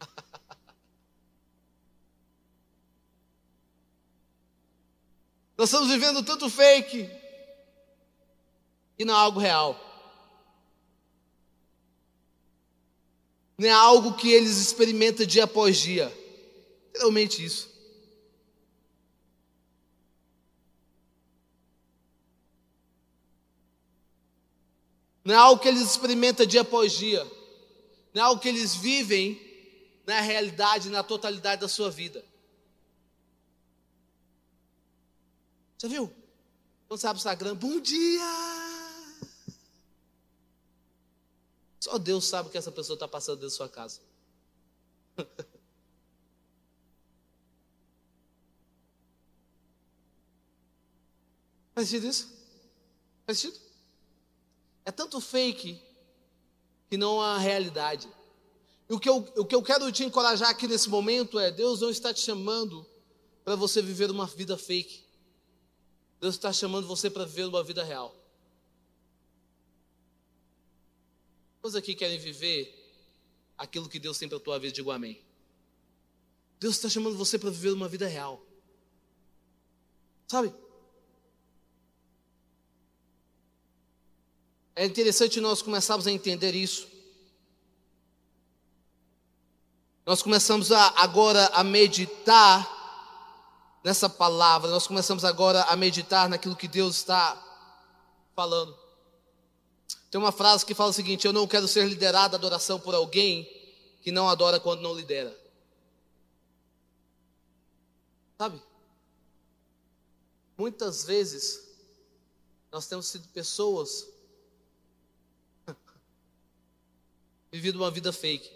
Nós 5.58 5.68
estamos 5.68 5.88
vivendo 5.88 6.24
tanto 6.24 6.48
fake 6.48 7.10
e 8.96 9.04
não 9.04 9.14
é 9.14 9.18
algo 9.18 9.40
real. 9.40 9.93
Não 13.56 13.68
é 13.68 13.72
algo 13.72 14.14
que 14.14 14.30
eles 14.30 14.58
experimentam 14.58 15.24
dia 15.24 15.44
após 15.44 15.78
dia. 15.78 16.12
Realmente 16.94 17.44
isso. 17.44 17.72
Não 25.24 25.34
é 25.34 25.38
algo 25.38 25.62
que 25.62 25.68
eles 25.68 25.82
experimentam 25.82 26.44
dia 26.44 26.60
após 26.60 26.92
dia. 26.92 27.24
Não 28.12 28.22
é 28.22 28.24
algo 28.26 28.40
que 28.40 28.48
eles 28.48 28.74
vivem 28.74 29.40
na 30.06 30.20
realidade, 30.20 30.90
na 30.90 31.02
totalidade 31.02 31.62
da 31.62 31.68
sua 31.68 31.90
vida. 31.90 32.24
Você 35.78 35.88
viu? 35.88 36.12
Quando 36.86 37.00
você 37.00 37.06
abre 37.06 37.18
o 37.18 37.20
Instagram, 37.20 37.56
bom 37.56 37.80
dia! 37.80 38.83
Só 41.84 41.98
Deus 41.98 42.24
sabe 42.24 42.48
o 42.48 42.50
que 42.50 42.56
essa 42.56 42.72
pessoa 42.72 42.94
está 42.94 43.06
passando 43.06 43.40
dentro 43.40 43.50
da 43.50 43.56
sua 43.56 43.68
casa. 43.68 44.00
Faz 51.74 51.86
sentido 51.90 52.06
isso? 52.08 52.32
Faz 53.26 53.38
sentido? 53.38 53.60
É 54.86 54.90
tanto 54.90 55.20
fake 55.20 55.78
que 56.88 56.96
não 56.96 57.20
há 57.20 57.36
realidade. 57.36 58.08
E 58.88 58.94
o 58.94 58.98
que, 58.98 59.10
eu, 59.10 59.16
o 59.36 59.44
que 59.44 59.54
eu 59.54 59.62
quero 59.62 59.92
te 59.92 60.04
encorajar 60.04 60.48
aqui 60.48 60.66
nesse 60.66 60.88
momento 60.88 61.38
é: 61.38 61.50
Deus 61.50 61.82
não 61.82 61.90
está 61.90 62.14
te 62.14 62.20
chamando 62.20 62.86
para 63.44 63.56
você 63.56 63.82
viver 63.82 64.10
uma 64.10 64.24
vida 64.26 64.56
fake. 64.56 65.04
Deus 66.18 66.34
está 66.34 66.50
chamando 66.50 66.86
você 66.86 67.10
para 67.10 67.26
viver 67.26 67.44
uma 67.44 67.62
vida 67.62 67.84
real. 67.84 68.23
Quantos 71.64 71.76
aqui 71.76 71.94
querem 71.94 72.18
viver 72.18 72.92
aquilo 73.56 73.88
que 73.88 73.98
Deus 73.98 74.18
tem 74.18 74.28
para 74.28 74.36
a 74.36 74.40
tua 74.40 74.58
vida? 74.58 74.74
Digo 74.74 74.90
amém. 74.90 75.18
Deus 76.60 76.74
está 76.74 76.90
chamando 76.90 77.16
você 77.16 77.38
para 77.38 77.48
viver 77.48 77.70
uma 77.70 77.88
vida 77.88 78.06
real. 78.06 78.44
Sabe? 80.26 80.52
É 84.76 84.84
interessante 84.84 85.40
nós 85.40 85.62
começarmos 85.62 86.06
a 86.06 86.10
entender 86.10 86.54
isso. 86.54 86.86
Nós 90.04 90.20
começamos 90.20 90.70
a, 90.70 90.88
agora 91.00 91.46
a 91.46 91.64
meditar 91.64 93.80
nessa 93.82 94.10
palavra, 94.10 94.70
nós 94.70 94.86
começamos 94.86 95.24
agora 95.24 95.62
a 95.62 95.74
meditar 95.76 96.28
naquilo 96.28 96.56
que 96.56 96.68
Deus 96.68 96.96
está 96.96 97.42
falando. 98.36 98.83
Tem 100.14 100.20
uma 100.20 100.30
frase 100.30 100.64
que 100.64 100.76
fala 100.76 100.90
o 100.90 100.92
seguinte: 100.92 101.26
Eu 101.26 101.32
não 101.32 101.44
quero 101.44 101.66
ser 101.66 101.88
liderado 101.88 102.36
à 102.36 102.38
adoração 102.38 102.78
por 102.78 102.94
alguém 102.94 103.50
que 104.00 104.12
não 104.12 104.28
adora 104.28 104.60
quando 104.60 104.80
não 104.80 104.94
lidera. 104.94 105.36
Sabe? 108.38 108.62
Muitas 110.56 111.04
vezes 111.04 111.68
nós 112.70 112.86
temos 112.86 113.08
sido 113.08 113.26
pessoas 113.30 114.06
vivido 117.50 117.80
uma 117.80 117.90
vida 117.90 118.12
fake. 118.12 118.48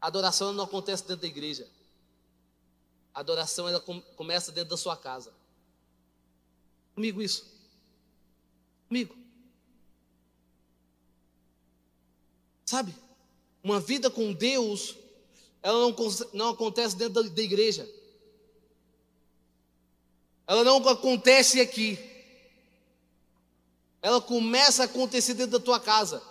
A 0.00 0.08
adoração 0.08 0.52
não 0.52 0.64
acontece 0.64 1.04
dentro 1.04 1.22
da 1.22 1.28
igreja. 1.28 1.70
A 3.14 3.20
adoração 3.20 3.68
ela 3.68 3.78
começa 4.16 4.50
dentro 4.50 4.70
da 4.70 4.76
sua 4.76 4.96
casa. 4.96 5.32
Comigo 6.96 7.22
isso. 7.22 7.46
Comigo. 8.88 9.17
Sabe? 12.68 12.94
Uma 13.64 13.80
vida 13.80 14.10
com 14.10 14.30
Deus, 14.30 14.94
ela 15.62 15.78
não, 15.78 15.96
não 16.34 16.50
acontece 16.50 16.94
dentro 16.94 17.22
da, 17.22 17.30
da 17.30 17.42
igreja. 17.42 17.88
Ela 20.46 20.62
não 20.62 20.86
acontece 20.86 21.62
aqui. 21.62 21.98
Ela 24.02 24.20
começa 24.20 24.82
a 24.82 24.84
acontecer 24.84 25.32
dentro 25.32 25.58
da 25.58 25.64
tua 25.64 25.80
casa. 25.80 26.22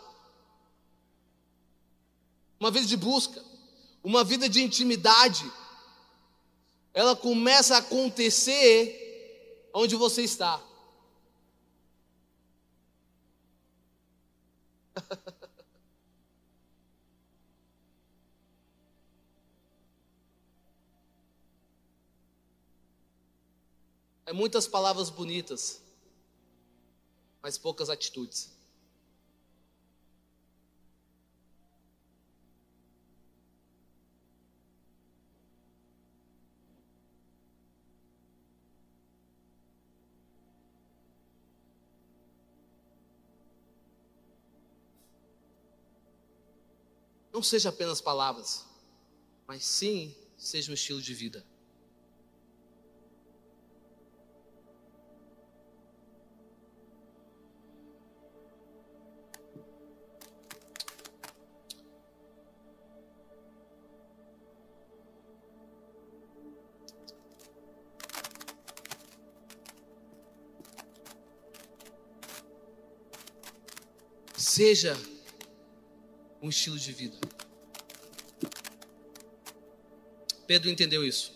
Uma 2.60 2.70
vida 2.70 2.86
de 2.86 2.98
busca, 2.98 3.44
uma 4.04 4.24
vida 4.24 4.48
de 4.48 4.62
intimidade. 4.62 5.52
ela 6.94 7.16
começa 7.16 7.74
a 7.74 7.80
acontecer 7.80 9.70
onde 9.74 9.96
você 9.96 10.22
está. 10.22 10.62
É 24.28 24.34
muitas 24.34 24.68
palavras 24.68 25.10
bonitas, 25.10 25.82
mas 27.42 27.58
poucas 27.58 27.90
atitudes. 27.90 28.52
Não 47.32 47.42
seja 47.42 47.70
apenas 47.70 48.02
palavras, 48.02 48.66
mas 49.48 49.64
sim 49.64 50.14
seja 50.38 50.70
um 50.70 50.74
estilo 50.74 51.02
de 51.02 51.14
vida. 51.14 51.46
Seja 74.58 74.98
um 76.42 76.50
estilo 76.50 76.80
de 76.80 76.92
vida. 76.92 77.16
Pedro 80.48 80.72
entendeu 80.72 81.06
isso. 81.06 81.32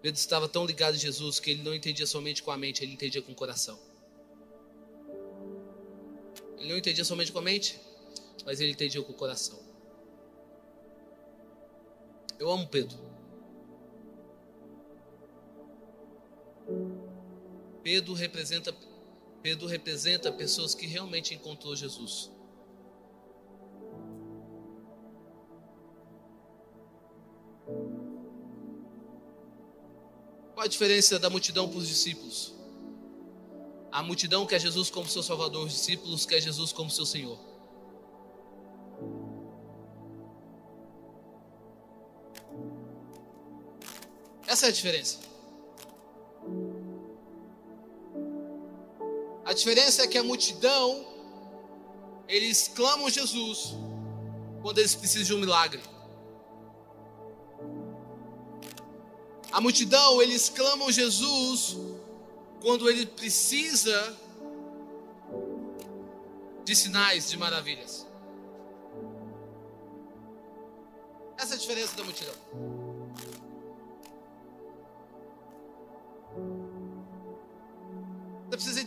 Pedro 0.00 0.18
estava 0.18 0.48
tão 0.48 0.64
ligado 0.64 0.94
a 0.94 0.96
Jesus 0.96 1.38
que 1.38 1.50
ele 1.50 1.62
não 1.62 1.74
entendia 1.74 2.06
somente 2.06 2.42
com 2.42 2.50
a 2.50 2.56
mente, 2.56 2.82
ele 2.82 2.94
entendia 2.94 3.20
com 3.20 3.32
o 3.32 3.34
coração. 3.34 3.78
Ele 6.56 6.70
não 6.70 6.78
entendia 6.78 7.04
somente 7.04 7.30
com 7.30 7.40
a 7.40 7.42
mente, 7.42 7.78
mas 8.46 8.62
ele 8.62 8.72
entendia 8.72 9.02
com 9.02 9.12
o 9.12 9.14
coração. 9.14 9.60
Eu 12.38 12.50
amo 12.50 12.66
Pedro. 12.66 12.96
Pedro 17.82 18.14
representa 18.14 18.74
Pedro 19.42 19.66
representa 19.66 20.30
pessoas 20.30 20.74
que 20.74 20.86
realmente 20.86 21.34
encontrou 21.34 21.74
Jesus. 21.74 22.30
Qual 30.54 30.64
a 30.64 30.68
diferença 30.68 31.18
da 31.18 31.28
multidão 31.28 31.68
para 31.68 31.78
os 31.78 31.88
discípulos? 31.88 32.54
A 33.90 34.02
multidão 34.02 34.46
quer 34.46 34.60
Jesus 34.60 34.88
como 34.88 35.08
seu 35.08 35.22
Salvador, 35.22 35.66
os 35.66 35.72
discípulos 35.72 36.24
quer 36.24 36.40
Jesus 36.40 36.72
como 36.72 36.88
seu 36.88 37.04
Senhor. 37.04 37.38
Essa 44.46 44.66
é 44.66 44.68
a 44.68 44.72
diferença. 44.72 45.31
A 49.52 49.54
diferença 49.54 50.04
é 50.04 50.06
que 50.06 50.16
a 50.16 50.24
multidão, 50.24 51.06
eles 52.26 52.68
clamam 52.74 53.10
Jesus 53.10 53.74
quando 54.62 54.78
eles 54.78 54.94
precisam 54.94 55.26
de 55.26 55.34
um 55.34 55.40
milagre. 55.40 55.82
A 59.52 59.60
multidão, 59.60 60.22
eles 60.22 60.48
clamam 60.48 60.90
Jesus 60.90 61.76
quando 62.62 62.88
ele 62.88 63.04
precisa 63.04 64.16
de 66.64 66.74
sinais, 66.74 67.28
de 67.28 67.36
maravilhas. 67.36 68.06
Essa 71.36 71.52
é 71.52 71.56
a 71.56 71.60
diferença 71.60 71.94
da 71.94 72.04
multidão. 72.04 72.81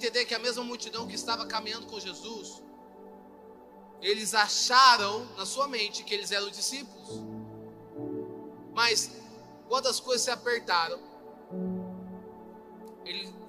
Entender 0.06 0.26
que 0.26 0.36
a 0.36 0.39
mesma 0.39 0.63
multidão 0.63 1.08
que 1.08 1.15
estava 1.15 1.46
caminhando 1.46 1.88
com 1.88 2.00
Jesus, 2.00 2.62
eles 4.02 4.34
acharam 4.36 5.26
na 5.36 5.46
sua 5.46 5.68
mente 5.68 6.04
que 6.04 6.13
eles 6.13 6.32
eram 6.32 6.50
discípulos. 6.50 7.24
Mas 8.74 9.12
quando 9.68 9.88
as 9.88 10.00
coisas 10.00 10.22
se 10.22 10.30
apertaram, 10.30 11.00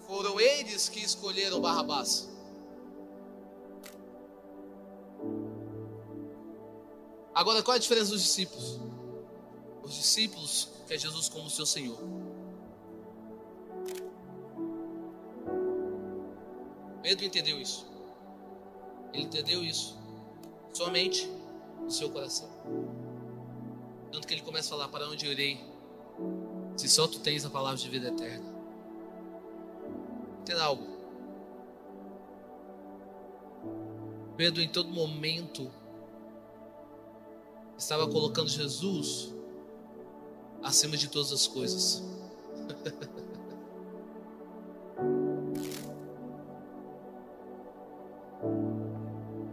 foram 0.07 0.40
eles 0.40 0.88
que 0.88 1.01
escolheram 1.01 1.61
Barrabás. 1.61 2.29
Agora, 7.35 7.62
qual 7.62 7.75
é 7.75 7.79
a 7.79 7.81
diferença 7.81 8.12
dos 8.12 8.23
discípulos? 8.23 8.81
Os 9.83 9.95
discípulos 9.95 10.69
querem 10.87 11.03
Jesus 11.03 11.29
como 11.29 11.51
seu 11.51 11.66
Senhor. 11.66 11.99
Pedro 17.07 17.25
entendeu 17.25 17.61
isso. 17.61 17.87
Ele 19.12 19.23
entendeu 19.23 19.62
isso 19.62 19.97
somente 20.73 21.31
no 21.81 21.88
seu 21.88 22.11
coração. 22.11 22.51
Tanto 24.11 24.27
que 24.27 24.35
ele 24.35 24.42
começa 24.42 24.66
a 24.66 24.71
falar: 24.77 24.88
Para 24.88 25.09
onde 25.09 25.25
eu 25.25 25.31
irei? 25.31 25.64
Se 26.77 26.88
só 26.88 27.07
tu 27.07 27.21
tens 27.21 27.45
a 27.45 27.49
palavra 27.49 27.79
de 27.79 27.88
vida 27.88 28.09
eterna. 28.09 28.53
Ter 30.45 30.59
algo. 30.59 30.85
Pedro, 34.37 34.61
em 34.61 34.69
todo 34.69 34.88
momento, 34.88 35.71
estava 37.79 38.09
colocando 38.09 38.49
Jesus 38.49 39.33
acima 40.61 40.97
de 40.97 41.07
todas 41.07 41.31
as 41.31 41.47
coisas. 41.47 42.03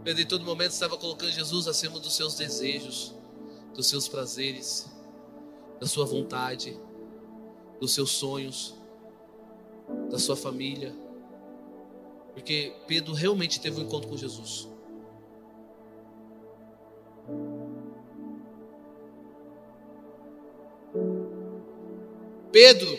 Pedro 0.04 0.20
em 0.20 0.26
todo 0.26 0.44
momento 0.44 0.72
estava 0.72 0.98
colocando 0.98 1.32
Jesus 1.32 1.66
acima 1.66 1.98
dos 1.98 2.14
seus 2.14 2.34
desejos, 2.34 3.14
dos 3.74 3.86
seus 3.86 4.06
prazeres, 4.06 4.86
da 5.80 5.86
sua 5.86 6.04
vontade, 6.04 6.78
dos 7.80 7.94
seus 7.94 8.10
sonhos, 8.10 8.74
da 10.10 10.18
sua 10.18 10.36
família. 10.36 10.94
Porque 12.34 12.74
Pedro 12.86 13.14
realmente 13.14 13.58
teve 13.58 13.80
um 13.80 13.84
encontro 13.84 14.10
com 14.10 14.16
Jesus. 14.16 14.68
Pedro 22.52 22.98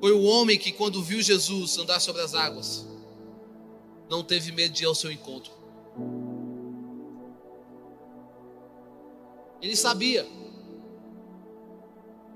foi 0.00 0.10
o 0.12 0.22
homem 0.24 0.58
que, 0.58 0.72
quando 0.72 1.02
viu 1.02 1.22
Jesus 1.22 1.78
andar 1.78 2.00
sobre 2.00 2.20
as 2.20 2.34
águas, 2.34 2.84
não 4.08 4.22
teve 4.22 4.52
medo 4.52 4.72
de 4.72 4.84
ir 4.84 4.86
ao 4.86 4.94
seu 4.94 5.10
encontro. 5.12 5.52
Ele 9.60 9.76
sabia, 9.76 10.26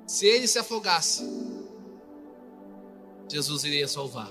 se 0.06 0.26
ele 0.26 0.46
se 0.46 0.58
afogasse, 0.58 1.22
Jesus 3.28 3.64
iria 3.64 3.88
salvar. 3.88 4.30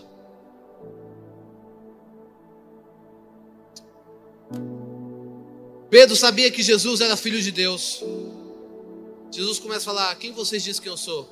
Pedro 5.90 6.16
sabia 6.16 6.52
que 6.52 6.62
Jesus 6.62 7.02
era 7.02 7.18
filho 7.18 7.42
de 7.42 7.52
Deus. 7.52 8.04
Jesus 9.32 9.60
começa 9.60 9.90
a 9.90 9.94
falar: 9.94 10.16
Quem 10.16 10.32
vocês 10.32 10.64
dizem 10.64 10.82
que 10.82 10.90
eu 10.90 10.98
sou? 10.98 11.28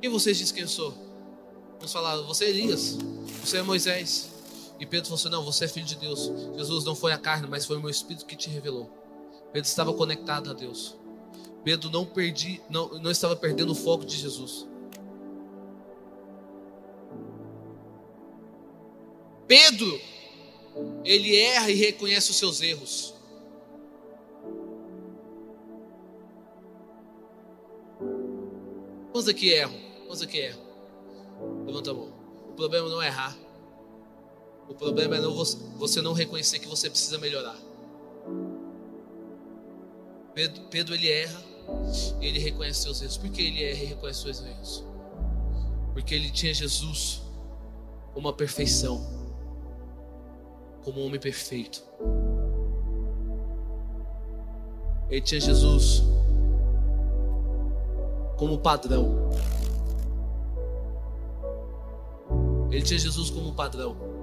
Quem 0.00 0.10
vocês 0.10 0.38
dizem 0.38 0.54
que 0.54 0.62
eu 0.62 0.68
sou? 0.68 0.94
Vamos 1.78 1.92
falar: 1.92 2.16
Você 2.22 2.44
é 2.44 2.50
Elias, 2.50 2.96
você 3.42 3.58
é 3.58 3.62
Moisés. 3.62 4.35
E 4.78 4.86
Pedro 4.86 5.06
falou 5.06 5.18
assim: 5.18 5.28
Não, 5.28 5.44
você 5.44 5.64
é 5.64 5.68
filho 5.68 5.86
de 5.86 5.96
Deus. 5.96 6.30
Jesus 6.56 6.84
não 6.84 6.94
foi 6.94 7.12
a 7.12 7.18
carne, 7.18 7.46
mas 7.48 7.64
foi 7.64 7.76
o 7.76 7.80
meu 7.80 7.90
espírito 7.90 8.26
que 8.26 8.36
te 8.36 8.50
revelou. 8.50 8.90
Pedro 9.52 9.68
estava 9.68 9.92
conectado 9.92 10.50
a 10.50 10.52
Deus. 10.52 10.96
Pedro 11.64 11.90
não, 11.90 12.04
perdi, 12.04 12.60
não, 12.68 12.88
não 13.00 13.10
estava 13.10 13.34
perdendo 13.34 13.72
o 13.72 13.74
foco 13.74 14.04
de 14.04 14.16
Jesus. 14.16 14.66
Pedro, 19.48 20.00
ele 21.04 21.36
erra 21.36 21.70
e 21.70 21.74
reconhece 21.74 22.30
os 22.30 22.36
seus 22.36 22.60
erros. 22.60 23.14
Quantos 29.12 29.28
aqui 29.28 29.50
erram? 29.50 29.80
Quantos 30.06 30.22
aqui 30.22 30.38
erram? 30.38 30.60
Levanta 31.64 31.90
a 31.90 31.94
mão. 31.94 32.12
O 32.50 32.52
problema 32.52 32.88
não 32.88 33.00
é 33.00 33.06
errar. 33.06 33.36
O 34.68 34.74
problema 34.74 35.16
é 35.16 35.20
não, 35.20 35.32
você 35.34 36.02
não 36.02 36.12
reconhecer 36.12 36.58
que 36.58 36.68
você 36.68 36.90
precisa 36.90 37.18
melhorar. 37.18 37.56
Pedro, 40.34 40.62
Pedro 40.70 40.94
ele 40.94 41.10
erra 41.10 41.42
e 42.20 42.26
ele 42.26 42.38
reconhece 42.38 42.82
seus 42.82 43.00
erros. 43.00 43.16
Por 43.16 43.30
que 43.30 43.42
ele 43.42 43.64
erra 43.64 43.82
e 43.82 43.86
reconhece 43.86 44.22
seus 44.22 44.40
erros? 44.42 44.84
Porque 45.92 46.14
ele 46.14 46.30
tinha 46.30 46.52
Jesus 46.52 47.22
como 48.12 48.28
a 48.28 48.32
perfeição, 48.32 49.00
como 50.84 51.00
um 51.00 51.06
homem 51.06 51.20
perfeito. 51.20 51.82
Ele 55.08 55.20
tinha 55.20 55.40
Jesus 55.40 56.02
como 58.36 58.58
padrão. 58.58 59.30
Ele 62.70 62.82
tinha 62.82 62.98
Jesus 62.98 63.30
como 63.30 63.54
padrão. 63.54 64.15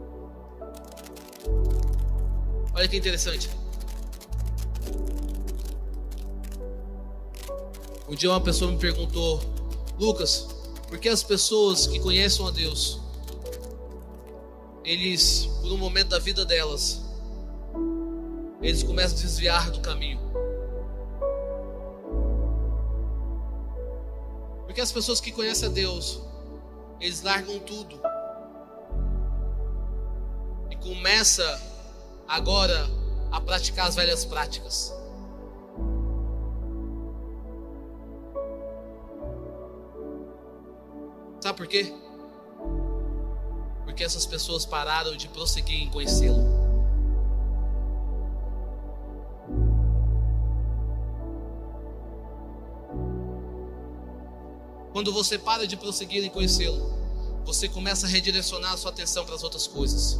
Olha 2.76 2.88
que 2.88 2.98
interessante. 2.98 3.50
Um 8.08 8.16
dia 8.16 8.30
uma 8.30 8.42
pessoa 8.42 8.72
me 8.72 8.78
perguntou, 8.78 9.42
Lucas, 10.00 10.48
por 10.88 11.00
que 11.00 11.10
as 11.10 11.24
pessoas 11.24 11.88
que 11.88 12.00
conhecem 12.00 12.46
a 12.46 12.52
Deus, 12.52 13.00
eles, 14.84 15.46
por 15.62 15.72
um 15.72 15.78
momento 15.78 16.10
da 16.10 16.20
vida 16.20 16.46
delas, 16.46 17.02
eles 18.62 18.84
começam 18.84 19.18
a 19.18 19.22
desviar 19.22 19.72
do 19.72 19.80
caminho? 19.80 20.20
Porque 24.66 24.82
as 24.82 24.92
pessoas 24.92 25.22
que 25.22 25.32
conhecem 25.32 25.70
a 25.70 25.72
Deus, 25.72 26.22
eles 27.00 27.22
largam 27.22 27.60
tudo 27.60 28.00
começa 30.84 31.62
agora 32.28 32.89
a 33.32 33.39
praticar 33.39 33.88
as 33.88 33.96
velhas 33.96 34.26
práticas. 34.26 34.93
Sabe 41.39 41.58
por 41.58 41.67
quê? 41.67 41.93
Porque 43.86 44.04
essas 44.04 44.26
pessoas 44.26 44.65
pararam 44.65 45.15
de 45.15 45.28
prosseguir 45.30 45.82
em 45.82 45.89
conhecê-lo. 45.89 46.43
Quando 54.91 55.12
você 55.12 55.39
para 55.39 55.65
de 55.65 55.76
prosseguir 55.76 56.24
em 56.24 56.30
conhecê-lo, 56.30 56.93
você 57.46 57.67
começa 57.67 58.06
a 58.06 58.10
redirecionar 58.10 58.74
a 58.74 58.78
sua 58.78 58.91
atenção 58.91 59.26
para 59.26 59.36
as 59.36 59.43
outras 59.43 59.65
coisas. 59.65 60.19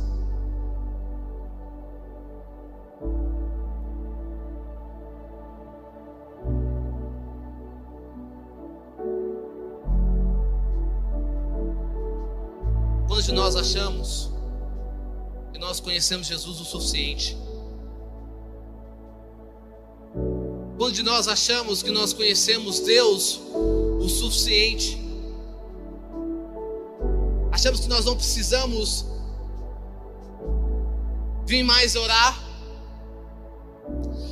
Achamos 13.63 14.30
que 15.54 15.58
nós 15.58 15.80
conhecemos 15.80 16.28
Jesus 16.28 16.60
o 16.60 16.65
suficiente, 16.65 17.38
quando 20.78 21.02
nós 21.04 21.30
achamos 21.30 21.82
que 21.82 21.89
nós 21.89 22.12
conhecemos 22.12 22.82
Deus 22.82 23.39
o 24.02 24.10
suficiente. 24.10 25.02
Achamos 27.54 27.80
que 27.80 27.88
nós 27.88 28.04
não 28.04 28.17
precisamos 28.17 29.06
vir 31.45 31.63
mais 31.63 31.95
orar. 31.95 32.43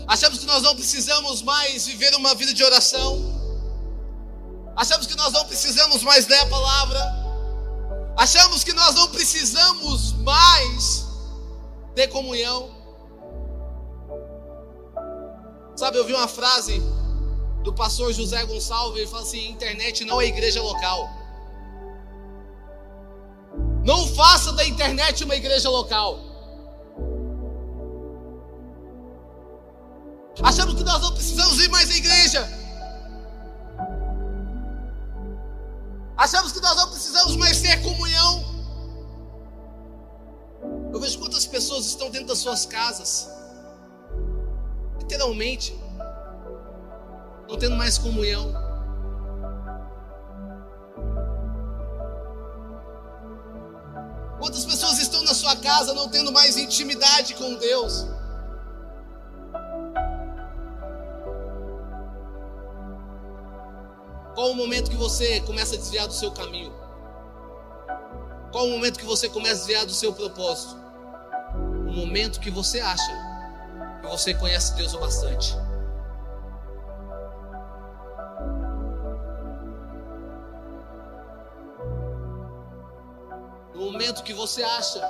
Achamos 0.07 0.39
que 0.39 0.45
nós 0.45 0.61
não 0.61 0.75
precisamos 0.75 1.41
mais 1.41 1.85
viver 1.85 2.13
uma 2.15 2.35
vida 2.35 2.53
de 2.53 2.63
oração. 2.65 3.11
Achamos 4.75 5.07
que 5.07 5.15
nós 5.15 5.31
não 5.31 5.45
precisamos 5.45 6.03
mais 6.03 6.27
ler 6.27 6.39
a 6.39 6.47
palavra. 6.47 7.20
Achamos 8.21 8.63
que 8.63 8.71
nós 8.71 8.93
não 8.93 9.07
precisamos 9.07 10.13
mais 10.17 11.07
ter 11.95 12.07
comunhão. 12.09 12.69
Sabe, 15.75 15.97
eu 15.97 16.05
vi 16.05 16.13
uma 16.13 16.27
frase 16.27 16.79
do 17.63 17.73
pastor 17.73 18.13
José 18.13 18.45
Gonçalves, 18.45 18.99
ele 18.99 19.07
fala 19.07 19.23
assim: 19.23 19.49
internet 19.49 20.05
não 20.05 20.21
é 20.21 20.27
igreja 20.27 20.61
local. 20.61 21.09
Não 23.83 24.07
faça 24.09 24.51
da 24.53 24.67
internet 24.67 25.23
uma 25.23 25.35
igreja 25.35 25.67
local. 25.71 26.19
Achamos 30.43 30.75
que 30.75 30.83
nós 30.83 31.01
não 31.01 31.11
precisamos 31.11 31.59
ir 31.59 31.69
mais 31.69 31.89
à 31.89 31.95
igreja. 31.95 32.60
Achamos 36.21 36.51
que 36.51 36.61
nós 36.61 36.75
não 36.75 36.87
precisamos 36.87 37.35
mais 37.35 37.61
ter 37.61 37.81
comunhão. 37.81 38.45
Eu 40.93 40.99
vejo 40.99 41.17
quantas 41.17 41.47
pessoas 41.47 41.87
estão 41.87 42.11
dentro 42.11 42.27
das 42.27 42.37
suas 42.37 42.63
casas, 42.63 43.27
literalmente, 44.99 45.75
não 47.49 47.57
tendo 47.57 47.75
mais 47.75 47.97
comunhão. 47.97 48.53
Quantas 54.37 54.63
pessoas 54.63 54.99
estão 54.99 55.23
na 55.23 55.33
sua 55.33 55.55
casa 55.55 55.91
não 55.95 56.07
tendo 56.07 56.31
mais 56.31 56.55
intimidade 56.55 57.33
com 57.33 57.55
Deus? 57.55 58.05
Qual 64.41 64.53
o 64.53 64.55
momento 64.55 64.89
que 64.89 64.97
você 64.97 65.39
começa 65.41 65.75
a 65.75 65.77
desviar 65.77 66.07
do 66.07 66.15
seu 66.15 66.31
caminho? 66.31 66.73
Qual 68.51 68.65
o 68.65 68.71
momento 68.71 68.97
que 68.97 69.05
você 69.05 69.29
começa 69.29 69.53
a 69.53 69.57
desviar 69.57 69.85
do 69.85 69.93
seu 69.93 70.11
propósito? 70.13 70.75
O 71.87 71.91
momento 71.91 72.39
que 72.39 72.49
você 72.49 72.79
acha 72.79 73.11
que 74.01 74.07
você 74.07 74.33
conhece 74.33 74.75
Deus 74.75 74.95
o 74.95 74.99
bastante. 74.99 75.55
momento 83.75 84.23
que 84.23 84.33
você 84.33 84.63
acha, 84.63 85.01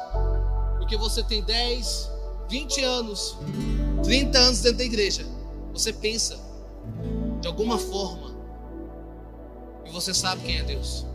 porque 0.77 0.97
você 0.97 1.23
tem 1.23 1.41
10, 1.41 2.11
20 2.49 2.83
anos, 2.83 3.37
30 4.03 4.37
anos 4.37 4.59
dentro 4.59 4.79
da 4.79 4.83
igreja, 4.83 5.25
você 5.71 5.93
pensa 5.93 6.37
de 7.39 7.47
alguma 7.47 7.77
forma 7.77 8.30
e 9.91 9.93
você 9.93 10.13
sabe 10.13 10.41
quem 10.43 10.57
é 10.57 10.63
Deus. 10.63 11.05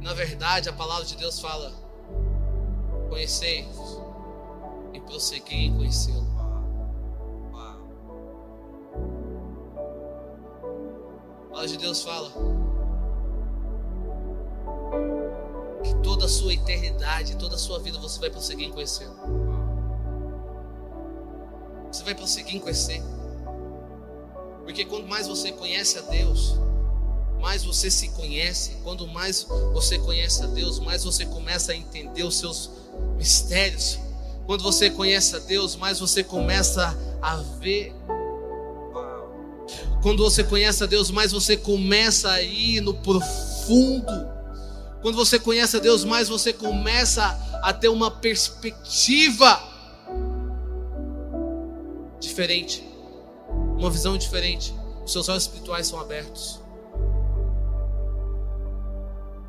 Na 0.00 0.14
verdade, 0.14 0.68
a 0.68 0.72
palavra 0.72 1.04
de 1.04 1.16
Deus 1.16 1.40
fala: 1.40 1.72
conhecei 3.08 3.68
e 4.94 5.00
prossegui 5.00 5.66
em 5.66 5.76
conhecê-lo. 5.76 6.24
A 11.46 11.48
palavra 11.50 11.68
de 11.68 11.76
Deus 11.76 12.02
fala 12.04 12.30
que 15.82 15.94
toda 15.96 16.26
a 16.26 16.28
sua 16.28 16.54
eternidade, 16.54 17.36
toda 17.36 17.56
a 17.56 17.58
sua 17.58 17.80
vida 17.80 17.98
você 17.98 18.20
vai 18.20 18.30
prosseguir 18.30 18.68
em 18.68 18.72
conhecê-lo. 18.72 19.16
Você 21.90 22.04
vai 22.04 22.14
prosseguir 22.14 22.54
em 22.54 22.60
conhecer. 22.60 23.19
Porque 24.70 24.84
quanto 24.84 25.08
mais 25.08 25.26
você 25.26 25.50
conhece 25.50 25.98
a 25.98 26.02
Deus, 26.02 26.54
mais 27.40 27.64
você 27.64 27.90
se 27.90 28.08
conhece. 28.10 28.76
Quando 28.84 29.04
mais 29.08 29.44
você 29.72 29.98
conhece 29.98 30.44
a 30.44 30.46
Deus, 30.46 30.78
mais 30.78 31.02
você 31.02 31.26
começa 31.26 31.72
a 31.72 31.74
entender 31.74 32.22
os 32.22 32.38
seus 32.38 32.70
mistérios. 33.16 33.98
Quando 34.46 34.62
você 34.62 34.88
conhece 34.88 35.34
a 35.34 35.40
Deus, 35.40 35.74
mais 35.74 35.98
você 35.98 36.22
começa 36.22 36.96
a 37.20 37.34
ver. 37.58 37.92
Quando 40.02 40.22
você 40.22 40.44
conhece 40.44 40.84
a 40.84 40.86
Deus, 40.86 41.10
mais 41.10 41.32
você 41.32 41.56
começa 41.56 42.30
a 42.30 42.40
ir 42.40 42.80
no 42.80 42.94
profundo 42.94 44.30
quando 45.02 45.16
você 45.16 45.38
conhece 45.38 45.78
a 45.78 45.80
Deus 45.80 46.04
mais, 46.04 46.28
você 46.28 46.52
começa 46.52 47.24
a 47.62 47.72
ter 47.72 47.88
uma 47.88 48.10
perspectiva 48.10 49.58
diferente, 52.20 52.89
uma 53.80 53.90
visão 53.90 54.16
diferente. 54.18 54.74
Os 55.04 55.12
seus 55.12 55.28
olhos 55.28 55.44
espirituais 55.44 55.86
são 55.86 55.98
abertos. 55.98 56.60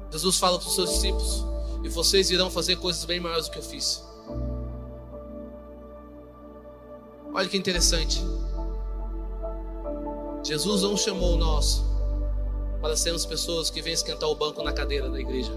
Jesus 0.09 0.37
fala 0.37 0.57
para 0.57 0.67
os 0.67 0.73
seus 0.73 0.89
discípulos: 0.89 1.45
e 1.83 1.89
vocês 1.89 2.31
irão 2.31 2.49
fazer 2.49 2.77
coisas 2.77 3.03
bem 3.05 3.19
maiores 3.19 3.47
do 3.47 3.51
que 3.51 3.59
eu 3.59 3.63
fiz. 3.63 4.03
Olha 7.33 7.47
que 7.47 7.57
interessante. 7.57 8.23
Jesus 10.43 10.81
não 10.81 10.97
chamou 10.97 11.37
nós 11.37 11.83
para 12.81 12.95
sermos 12.95 13.25
pessoas 13.25 13.69
que 13.69 13.81
vêm 13.81 13.93
esquentar 13.93 14.27
o 14.29 14.35
banco 14.35 14.63
na 14.63 14.73
cadeira 14.73 15.09
da 15.09 15.19
igreja. 15.19 15.51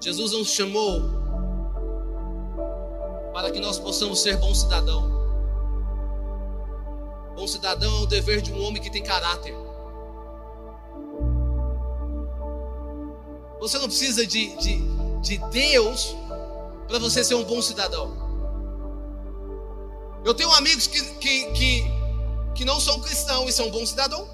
Jesus 0.00 0.32
nos 0.32 0.48
chamou 0.48 1.23
para 3.34 3.50
que 3.50 3.58
nós 3.58 3.80
possamos 3.80 4.20
ser 4.20 4.36
bom 4.36 4.54
cidadão. 4.54 5.10
Bom 7.34 7.48
cidadão 7.48 7.92
é 7.98 8.02
o 8.02 8.06
dever 8.06 8.40
de 8.40 8.52
um 8.52 8.64
homem 8.64 8.80
que 8.80 8.88
tem 8.88 9.02
caráter. 9.02 9.52
Você 13.58 13.76
não 13.78 13.86
precisa 13.86 14.24
de, 14.24 14.56
de, 14.58 14.78
de 15.20 15.38
Deus 15.50 16.14
para 16.86 17.00
você 17.00 17.24
ser 17.24 17.34
um 17.34 17.42
bom 17.42 17.60
cidadão. 17.60 18.16
Eu 20.24 20.32
tenho 20.32 20.52
amigos 20.52 20.86
que, 20.86 21.02
que, 21.16 21.46
que, 21.54 21.84
que 22.54 22.64
não 22.64 22.78
são 22.78 23.00
cristãos 23.00 23.50
e 23.50 23.52
são 23.52 23.68
bons 23.68 23.88
cidadãos. 23.88 24.28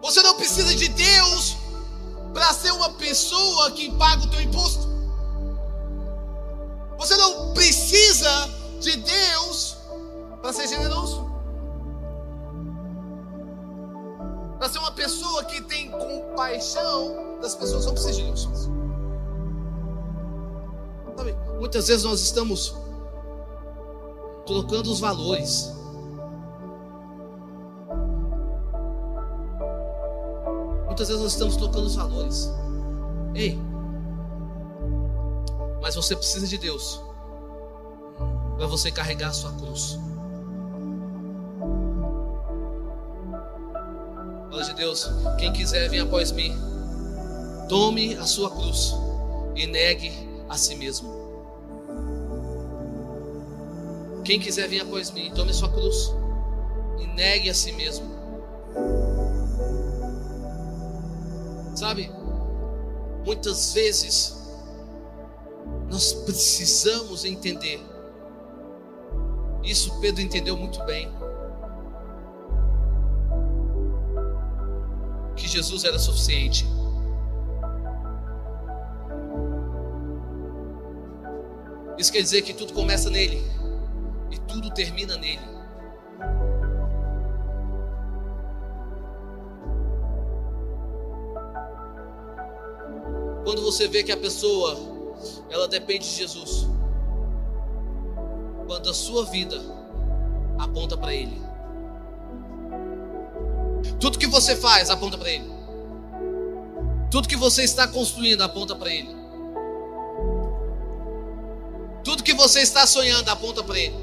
Você 0.00 0.22
não 0.22 0.34
precisa 0.34 0.74
de 0.74 0.88
Deus 0.88 1.56
para 2.32 2.54
ser 2.54 2.72
uma 2.72 2.88
pessoa 2.94 3.70
que 3.72 3.92
paga 3.98 4.24
o 4.24 4.30
teu 4.30 4.40
imposto. 4.40 4.91
Você 7.02 7.16
não 7.16 7.52
precisa 7.52 8.48
de 8.78 8.96
Deus 8.96 9.76
para 10.40 10.52
ser 10.52 10.68
generoso. 10.68 11.28
Para 14.56 14.68
ser 14.68 14.78
uma 14.78 14.92
pessoa 14.92 15.42
que 15.46 15.60
tem 15.62 15.90
compaixão 15.90 17.40
das 17.40 17.56
pessoas, 17.56 17.86
não 17.86 17.92
precisa 17.94 18.12
de 18.12 18.22
Deus. 18.22 18.48
Sabe, 21.16 21.32
muitas 21.58 21.88
vezes 21.88 22.04
nós 22.04 22.20
estamos 22.20 22.76
trocando 24.46 24.92
os 24.92 25.00
valores. 25.00 25.72
Muitas 30.86 31.08
vezes 31.08 31.20
nós 31.20 31.32
estamos 31.32 31.56
trocando 31.56 31.86
os 31.86 31.96
valores. 31.96 32.48
Ei, 33.34 33.58
mas 35.82 35.96
você 35.96 36.14
precisa 36.14 36.46
de 36.46 36.56
Deus 36.56 37.02
para 38.56 38.68
você 38.68 38.92
carregar 38.92 39.30
a 39.30 39.32
sua 39.32 39.52
cruz. 39.54 39.98
Fala 44.48 44.62
de 44.62 44.74
Deus, 44.74 45.10
quem 45.38 45.52
quiser 45.52 45.90
vir 45.90 45.98
após 45.98 46.30
mim, 46.30 46.56
tome 47.68 48.14
a 48.14 48.24
sua 48.24 48.48
cruz 48.48 48.94
e 49.56 49.66
negue 49.66 50.12
a 50.48 50.56
si 50.56 50.76
mesmo. 50.76 51.20
Quem 54.24 54.38
quiser 54.38 54.68
vir 54.68 54.82
após 54.82 55.10
mim, 55.10 55.32
tome 55.34 55.50
a 55.50 55.54
sua 55.54 55.68
cruz 55.68 56.14
e 57.00 57.06
negue 57.08 57.50
a 57.50 57.54
si 57.54 57.72
mesmo. 57.72 58.06
Sabe, 61.74 62.08
muitas 63.24 63.74
vezes 63.74 64.41
nós 65.92 66.14
precisamos 66.14 67.22
entender. 67.26 67.78
Isso 69.62 70.00
Pedro 70.00 70.22
entendeu 70.22 70.56
muito 70.56 70.82
bem. 70.86 71.12
Que 75.36 75.46
Jesus 75.46 75.84
era 75.84 75.98
suficiente. 75.98 76.66
Isso 81.98 82.10
quer 82.10 82.22
dizer 82.22 82.40
que 82.40 82.54
tudo 82.54 82.72
começa 82.72 83.10
nele 83.10 83.42
e 84.30 84.38
tudo 84.38 84.70
termina 84.70 85.18
nele. 85.18 85.42
Quando 93.44 93.60
você 93.60 93.86
vê 93.86 94.02
que 94.02 94.10
a 94.10 94.16
pessoa 94.16 94.91
ela 95.50 95.68
depende 95.68 96.08
de 96.08 96.14
Jesus. 96.14 96.68
Quando 98.66 98.90
a 98.90 98.94
sua 98.94 99.24
vida 99.26 99.60
aponta 100.58 100.96
para 100.96 101.14
ele. 101.14 101.40
Tudo 104.00 104.18
que 104.18 104.26
você 104.26 104.56
faz 104.56 104.90
aponta 104.90 105.18
para 105.18 105.30
ele. 105.30 105.50
Tudo 107.10 107.28
que 107.28 107.36
você 107.36 107.62
está 107.62 107.86
construindo 107.86 108.42
aponta 108.42 108.74
para 108.74 108.90
ele. 108.90 109.14
Tudo 112.02 112.22
que 112.22 112.34
você 112.34 112.60
está 112.60 112.86
sonhando 112.86 113.28
aponta 113.28 113.62
para 113.62 113.78
ele. 113.78 113.96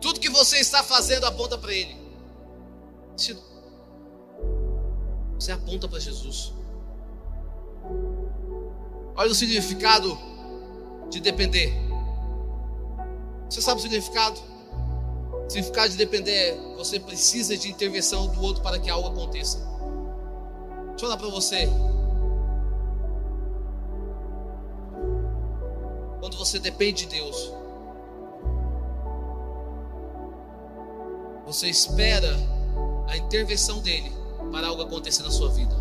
Tudo 0.00 0.18
que 0.18 0.28
você 0.28 0.58
está 0.58 0.82
fazendo 0.82 1.24
aponta 1.24 1.56
para 1.56 1.72
ele. 1.72 1.96
Você 5.42 5.50
aponta 5.50 5.88
para 5.88 5.98
Jesus. 5.98 6.52
Olha 9.16 9.32
o 9.32 9.34
significado 9.34 10.16
de 11.10 11.18
depender. 11.18 11.74
Você 13.50 13.60
sabe 13.60 13.80
o 13.80 13.82
significado? 13.82 14.40
O 15.44 15.50
significado 15.50 15.88
de 15.90 15.96
depender 15.96 16.30
é 16.30 16.74
você 16.76 17.00
precisa 17.00 17.56
de 17.56 17.68
intervenção 17.68 18.28
do 18.28 18.40
outro 18.40 18.62
para 18.62 18.78
que 18.78 18.88
algo 18.88 19.08
aconteça. 19.08 19.58
Deixa 19.58 20.94
eu 20.94 20.98
falar 21.00 21.16
para 21.16 21.28
você. 21.28 21.68
Quando 26.20 26.38
você 26.38 26.60
depende 26.60 27.04
de 27.04 27.16
Deus, 27.16 27.52
você 31.44 31.66
espera 31.66 32.32
a 33.08 33.16
intervenção 33.16 33.80
dele 33.80 34.21
para 34.52 34.68
algo 34.68 34.82
acontecer 34.82 35.22
na 35.22 35.30
sua 35.30 35.48
vida. 35.48 35.74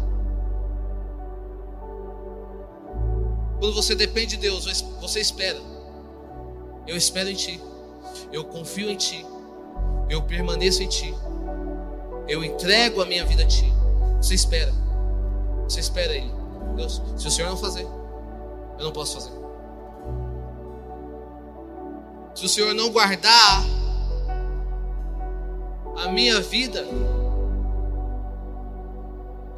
Quando 3.60 3.76
você 3.76 3.94
depende 3.94 4.38
de 4.38 4.38
Deus, 4.38 4.66
você 5.00 5.20
espera. 5.20 5.60
Eu 6.88 6.98
espero 6.98 7.30
em 7.30 7.36
Ti. 7.36 7.62
Eu 8.32 8.46
confio 8.46 8.90
em 8.90 8.96
Ti. 8.96 9.24
Eu 10.10 10.24
permaneço 10.24 10.82
em 10.82 10.88
Ti. 10.88 11.14
Eu 12.28 12.44
entrego 12.44 13.02
a 13.02 13.06
minha 13.06 13.26
vida 13.26 13.44
a 13.44 13.48
Ti. 13.48 13.72
Você 14.18 14.34
espera. 14.34 14.74
Você 15.66 15.80
espera 15.80 16.16
Ele. 16.16 16.32
Deus, 16.76 17.02
se 17.18 17.28
o 17.28 17.32
Senhor 17.32 17.50
não 17.50 17.58
fazer, 17.58 17.86
eu 18.80 18.86
não 18.86 18.92
posso 18.92 19.16
fazer. 19.16 19.32
Se 22.34 22.46
o 22.46 22.50
Senhor 22.50 22.74
não 22.74 22.90
guardar 22.90 23.64
a 25.98 26.08
minha 26.08 26.40
vida, 26.40 26.84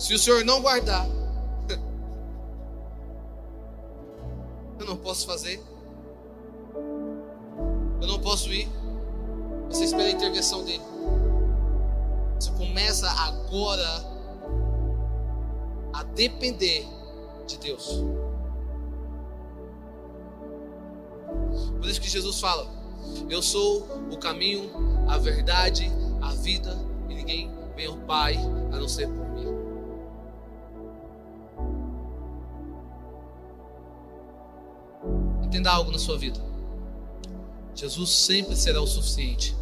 se 0.04 0.14
o 0.14 0.20
Senhor 0.20 0.44
não 0.44 0.62
guardar, 0.62 1.08
eu 4.78 4.86
não 4.86 4.98
posso 4.98 5.26
fazer. 5.26 5.64
Eu 8.02 8.08
não 8.10 8.20
posso 8.20 8.52
ir. 8.52 8.68
Você 9.70 9.86
espera 9.86 10.10
a 10.10 10.12
intervenção 10.12 10.66
dele. 10.66 10.84
Você 12.38 12.52
começa 12.52 13.10
agora 13.12 13.88
a 15.94 16.04
depender 16.14 16.86
de 17.48 17.58
Deus. 17.60 18.04
Por 21.80 21.88
isso 21.88 22.02
que 22.02 22.10
Jesus 22.10 22.42
fala: 22.42 22.68
Eu 23.30 23.42
sou 23.42 23.88
o 24.12 24.18
caminho, 24.18 24.70
a 25.08 25.18
verdade, 25.18 25.90
a 26.22 26.34
vida, 26.34 26.78
e 27.08 27.16
ninguém 27.16 27.50
vem 27.74 27.88
ao 27.88 27.96
Pai 28.00 28.36
a 28.74 28.78
não 28.78 28.90
ser 28.90 29.08
por 29.08 29.33
Entenda 35.54 35.70
algo 35.70 35.92
na 35.92 36.00
sua 36.00 36.18
vida. 36.18 36.42
Jesus 37.76 38.10
sempre 38.10 38.56
será 38.56 38.82
o 38.82 38.88
suficiente. 38.88 39.56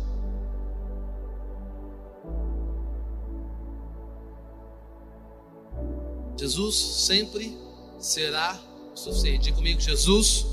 Jesus 6.39 6.75
sempre 6.77 7.57
será 7.99 8.57
o 8.93 8.97
suficiente. 8.97 9.43
Diga 9.43 9.57
comigo, 9.57 9.81
Jesus 9.81 10.45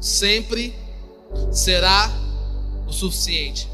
sempre 0.00 0.74
será 1.52 2.10
o 2.88 2.92
suficiente. 2.92 3.68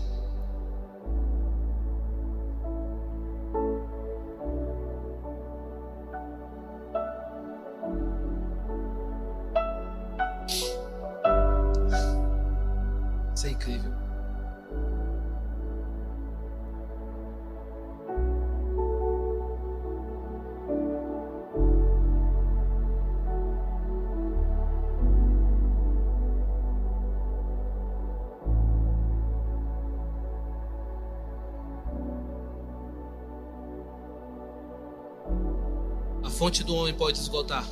Pode 37.02 37.18
esgotar, 37.18 37.66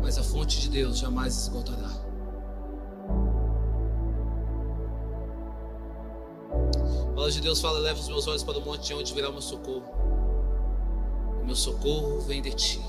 mas 0.00 0.16
a 0.18 0.22
fonte 0.22 0.60
de 0.60 0.68
Deus 0.68 0.98
jamais 0.98 1.34
esgotará. 1.36 1.90
A 7.02 7.12
palavra 7.12 7.32
de 7.32 7.40
Deus 7.40 7.60
fala: 7.60 7.80
leva 7.80 7.98
os 7.98 8.06
meus 8.06 8.28
olhos 8.28 8.44
para 8.44 8.56
o 8.56 8.64
monte 8.64 8.86
de 8.86 8.94
onde 8.94 9.12
virá 9.12 9.28
o 9.28 9.32
meu 9.32 9.42
socorro. 9.42 9.82
O 11.42 11.44
meu 11.44 11.56
socorro 11.56 12.20
vem 12.20 12.40
de 12.40 12.52
ti. 12.52 12.80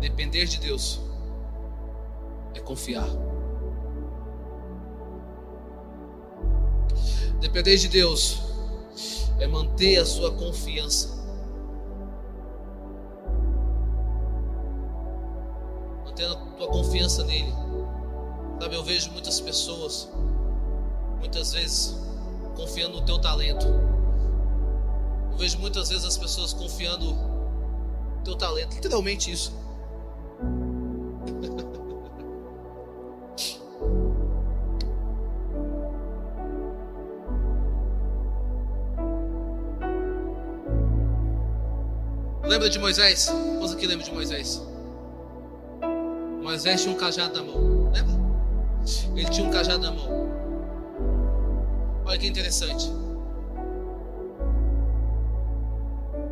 Depender 0.00 0.46
de 0.46 0.58
Deus 0.58 1.02
é 2.54 2.60
confiar. 2.60 3.10
Depender 7.42 7.76
de 7.76 7.88
Deus 7.88 8.51
é 9.42 9.46
manter 9.46 9.98
a 9.98 10.06
sua 10.06 10.30
confiança. 10.32 11.20
Mantendo 16.04 16.34
a 16.34 16.36
tua 16.36 16.68
confiança 16.68 17.24
nele. 17.24 17.52
Sabe, 18.60 18.76
eu 18.76 18.84
vejo 18.84 19.10
muitas 19.10 19.40
pessoas, 19.40 20.08
muitas 21.18 21.52
vezes, 21.52 21.96
confiando 22.54 23.00
no 23.00 23.04
teu 23.04 23.20
talento. 23.20 23.66
Eu 25.32 25.36
vejo 25.36 25.58
muitas 25.58 25.88
vezes 25.88 26.04
as 26.04 26.16
pessoas 26.16 26.52
confiando 26.52 27.12
no 27.12 28.22
teu 28.22 28.36
talento, 28.36 28.74
literalmente 28.74 29.32
isso. 29.32 29.52
Lembra 42.62 42.74
de 42.74 42.78
Moisés? 42.78 43.26
Quantos 43.58 43.72
aqui 43.72 43.88
lembra 43.88 44.04
de 44.04 44.12
Moisés? 44.12 44.62
Moisés 46.40 46.80
tinha 46.80 46.94
um 46.94 46.96
cajado 46.96 47.34
na 47.34 47.42
mão. 47.42 47.90
Lembra? 47.92 48.14
Ele 49.16 49.28
tinha 49.30 49.48
um 49.48 49.50
cajado 49.50 49.82
na 49.82 49.90
mão. 49.90 50.28
Olha 52.04 52.16
que 52.16 52.28
interessante. 52.28 52.88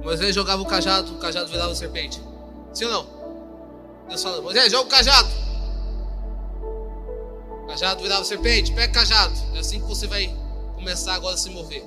Moisés 0.05 0.33
jogava 0.33 0.63
o 0.63 0.67
cajado, 0.67 1.15
o 1.15 1.19
cajado 1.19 1.49
virava 1.49 1.75
serpente. 1.75 2.23
Sim 2.75 2.85
ou 2.85 2.93
não? 2.93 3.07
Deus 4.09 4.23
fala, 4.23 4.41
Moisés, 4.41 4.71
joga 4.71 4.85
o 4.85 4.89
cajado. 4.89 5.29
O 7.65 7.67
cajado 7.67 8.03
virava 8.05 8.25
serpente, 8.25 8.73
pega 8.73 8.93
o 8.93 8.95
cajado. 8.95 9.35
É 9.57 9.59
assim 9.59 9.81
que 9.81 9.87
você 9.87 10.07
vai 10.07 10.33
começar 10.77 11.15
agora 11.15 11.35
a 11.35 11.39
se 11.39 11.51
mover. 11.51 11.85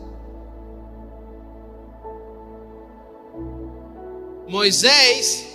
Moisés, 4.53 5.47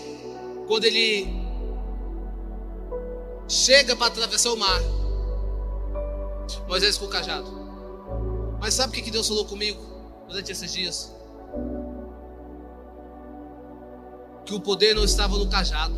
quando 0.67 0.83
ele 0.83 1.29
chega 3.47 3.95
para 3.95 4.09
atravessar 4.09 4.53
o 4.53 4.57
mar, 4.57 4.81
Moisés 6.67 7.01
o 7.01 7.07
cajado. 7.07 7.49
Mas 8.61 8.75
sabe 8.75 8.99
o 8.99 9.05
que 9.05 9.09
Deus 9.09 9.29
falou 9.29 9.45
comigo 9.45 9.81
durante 10.27 10.51
esses 10.51 10.73
dias? 10.73 11.15
Que 14.45 14.53
o 14.53 14.61
poder 14.61 14.97
não 14.97 15.05
estava 15.05 15.39
no 15.39 15.49
cajado, 15.49 15.95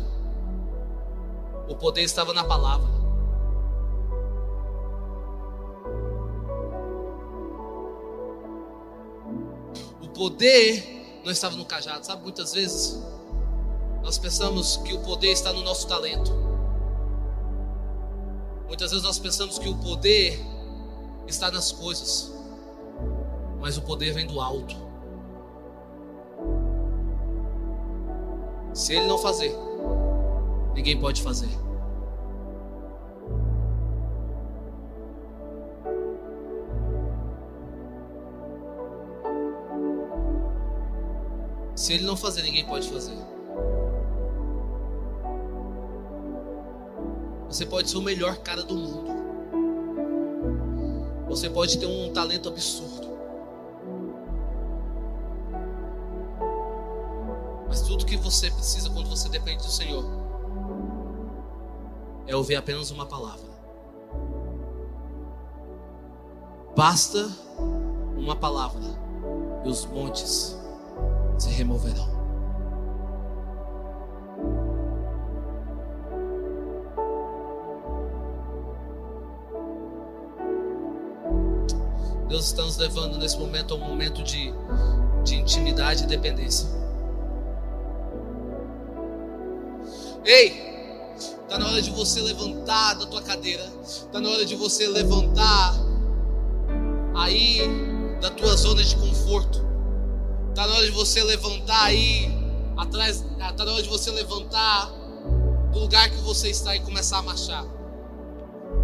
o 1.67 1.75
poder 1.75 2.03
estava 2.03 2.35
na 2.35 2.43
palavra. 2.43 2.87
O 10.03 10.07
poder 10.09 11.00
não 11.23 11.31
estava 11.31 11.55
no 11.55 11.65
cajado. 11.65 12.05
Sabe, 12.05 12.23
muitas 12.23 12.53
vezes 12.53 13.01
nós 14.01 14.17
pensamos 14.17 14.77
que 14.77 14.93
o 14.93 14.99
poder 14.99 15.31
está 15.31 15.53
no 15.53 15.61
nosso 15.63 15.87
talento. 15.87 16.31
Muitas 18.67 18.91
vezes 18.91 19.05
nós 19.05 19.19
pensamos 19.19 19.59
que 19.59 19.67
o 19.67 19.75
poder 19.75 20.39
está 21.27 21.51
nas 21.51 21.71
coisas, 21.71 22.31
mas 23.59 23.77
o 23.77 23.81
poder 23.81 24.13
vem 24.13 24.25
do 24.25 24.39
alto. 24.39 24.75
Se 28.73 28.95
ele 28.95 29.07
não 29.07 29.17
fazer, 29.17 29.53
ninguém 30.73 30.99
pode 30.99 31.21
fazer. 31.21 31.49
Se 41.81 41.93
ele 41.93 42.05
não 42.05 42.15
fazer, 42.15 42.43
ninguém 42.43 42.63
pode 42.63 42.87
fazer. 42.87 43.17
Você 47.47 47.65
pode 47.65 47.89
ser 47.89 47.97
o 47.97 48.03
melhor 48.03 48.37
cara 48.37 48.61
do 48.61 48.75
mundo. 48.75 49.11
Você 51.27 51.49
pode 51.49 51.79
ter 51.79 51.87
um 51.87 52.13
talento 52.13 52.49
absurdo. 52.49 53.07
Mas 57.67 57.81
tudo 57.81 58.05
que 58.05 58.15
você 58.15 58.51
precisa 58.51 58.87
quando 58.91 59.09
você 59.09 59.27
depende 59.27 59.63
do 59.63 59.71
Senhor 59.71 60.05
é 62.27 62.35
ouvir 62.35 62.57
apenas 62.57 62.91
uma 62.91 63.07
palavra. 63.07 63.49
Basta 66.77 67.27
uma 68.15 68.35
palavra 68.35 68.83
e 69.65 69.67
os 69.67 69.83
montes 69.87 70.60
se 71.41 71.49
removerão. 71.49 72.07
Deus 82.29 82.45
está 82.45 82.61
nos 82.61 82.77
levando 82.77 83.17
nesse 83.17 83.37
momento 83.39 83.73
a 83.73 83.77
um 83.77 83.79
momento 83.79 84.23
de, 84.23 84.53
de 85.23 85.35
intimidade 85.35 86.03
e 86.03 86.07
dependência. 86.07 86.69
Ei, 90.23 91.15
está 91.17 91.57
na 91.57 91.67
hora 91.67 91.81
de 91.81 91.89
você 91.89 92.21
levantar 92.21 92.93
da 92.93 93.07
tua 93.07 93.23
cadeira, 93.23 93.63
está 93.83 94.21
na 94.21 94.29
hora 94.29 94.45
de 94.45 94.55
você 94.55 94.87
levantar 94.87 95.73
aí 97.15 97.61
da 98.21 98.29
tua 98.29 98.55
zona 98.55 98.83
de 98.83 98.95
conforto. 98.95 99.70
Está 100.51 100.67
na 100.67 100.75
hora 100.75 100.85
de 100.85 100.91
você 100.91 101.23
levantar 101.23 101.85
aí, 101.85 102.29
atrás, 102.75 103.23
está 103.39 103.63
na 103.63 103.71
hora 103.71 103.81
de 103.81 103.87
você 103.87 104.11
levantar 104.11 104.91
do 105.71 105.79
lugar 105.79 106.09
que 106.09 106.17
você 106.17 106.49
está 106.49 106.75
e 106.75 106.81
começar 106.81 107.19
a 107.19 107.21
marchar. 107.21 107.65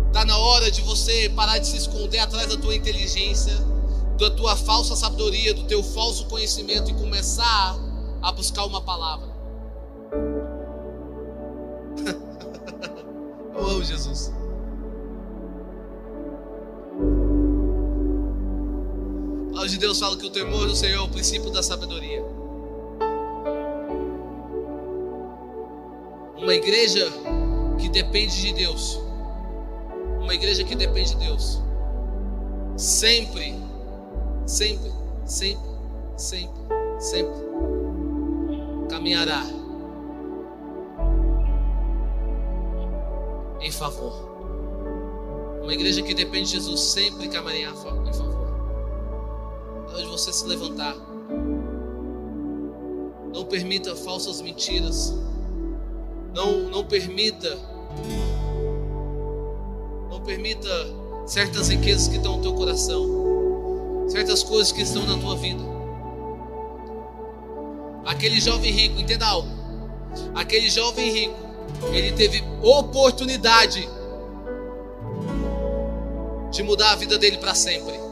Está 0.07 0.23
na 0.23 0.37
hora 0.37 0.71
de 0.71 0.81
você 0.81 1.29
parar 1.35 1.57
de 1.57 1.67
se 1.67 1.75
esconder 1.75 2.19
atrás 2.19 2.47
da 2.47 2.55
tua 2.55 2.73
inteligência, 2.73 3.53
da 4.17 4.31
tua 4.31 4.55
falsa 4.55 4.95
sabedoria, 4.95 5.53
do 5.53 5.65
teu 5.65 5.83
falso 5.83 6.25
conhecimento 6.27 6.89
e 6.89 6.93
começar 6.93 7.77
a 8.21 8.31
buscar 8.31 8.63
uma 8.63 8.81
palavra. 8.81 9.27
Eu 13.53 13.67
amo 13.67 13.83
Jesus. 13.83 14.31
Palavra 19.67 19.69
de 19.69 19.77
Deus 19.77 19.99
fala 19.99 20.17
que 20.17 20.25
o 20.25 20.29
temor 20.29 20.65
do 20.65 20.75
Senhor 20.75 20.95
é 20.95 21.01
o 21.01 21.09
princípio 21.09 21.49
da 21.51 21.61
sabedoria. 21.61 22.23
Uma 26.37 26.53
igreja 26.53 27.05
que 27.77 27.89
depende 27.89 28.41
de 28.41 28.53
Deus, 28.53 28.99
uma 30.21 30.33
igreja 30.33 30.63
que 30.63 30.75
depende 30.75 31.15
de 31.15 31.25
Deus, 31.25 31.61
sempre, 32.77 33.55
sempre, 34.45 34.91
sempre, 35.25 35.69
sempre, 36.15 36.61
sempre 36.99 37.47
caminhará 38.89 39.43
em 43.59 43.71
favor. 43.71 44.27
Uma 45.61 45.73
igreja 45.73 46.01
que 46.01 46.13
depende 46.13 46.45
de 46.45 46.51
Jesus 46.53 46.79
sempre 46.79 47.27
caminhará 47.27 47.73
em 47.73 48.13
favor 48.13 48.26
de 50.01 50.05
você 50.05 50.31
se 50.31 50.45
levantar. 50.45 50.95
Não 53.33 53.45
permita 53.45 53.95
falsas 53.95 54.41
mentiras. 54.41 55.13
Não, 56.33 56.69
não 56.69 56.85
permita. 56.85 57.57
Não 60.09 60.21
permita 60.21 60.69
certas 61.25 61.69
riquezas 61.69 62.07
que 62.07 62.17
estão 62.17 62.37
no 62.37 62.41
teu 62.41 62.53
coração. 62.53 64.05
Certas 64.07 64.43
coisas 64.43 64.71
que 64.71 64.81
estão 64.81 65.05
na 65.05 65.17
tua 65.17 65.35
vida. 65.35 65.63
Aquele 68.05 68.39
jovem 68.39 68.71
rico, 68.71 68.99
entenda 68.99 69.27
algo. 69.27 69.49
Aquele 70.33 70.69
jovem 70.69 71.11
rico, 71.11 71.35
ele 71.91 72.13
teve 72.13 72.43
oportunidade 72.63 73.87
de 76.51 76.63
mudar 76.63 76.93
a 76.93 76.95
vida 76.95 77.17
dele 77.17 77.37
para 77.37 77.53
sempre. 77.53 78.06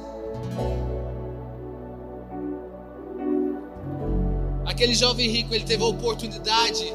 Aquele 4.76 4.94
jovem 4.94 5.30
rico, 5.30 5.56
ele 5.56 5.64
teve 5.64 5.82
a 5.82 5.86
oportunidade 5.86 6.94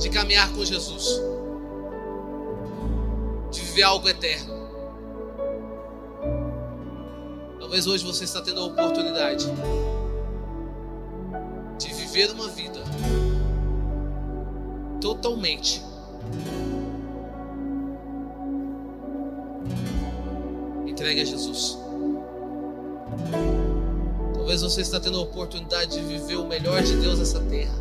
de 0.00 0.08
caminhar 0.08 0.50
com 0.54 0.64
Jesus, 0.64 1.20
de 3.52 3.60
viver 3.60 3.82
algo 3.82 4.08
eterno. 4.08 4.54
Talvez 7.60 7.86
hoje 7.86 8.02
você 8.02 8.24
está 8.24 8.40
tendo 8.40 8.60
a 8.60 8.64
oportunidade 8.64 9.44
de 11.78 11.92
viver 11.92 12.30
uma 12.30 12.48
vida 12.48 12.80
totalmente 15.02 15.82
entregue 20.86 21.20
a 21.20 21.24
Jesus. 21.26 21.78
Talvez 24.44 24.60
você 24.60 24.82
está 24.82 25.00
tendo 25.00 25.16
a 25.16 25.22
oportunidade 25.22 25.92
de 25.92 26.02
viver 26.02 26.36
o 26.36 26.46
melhor 26.46 26.82
de 26.82 26.94
Deus 26.96 27.18
nessa 27.18 27.40
terra. 27.40 27.74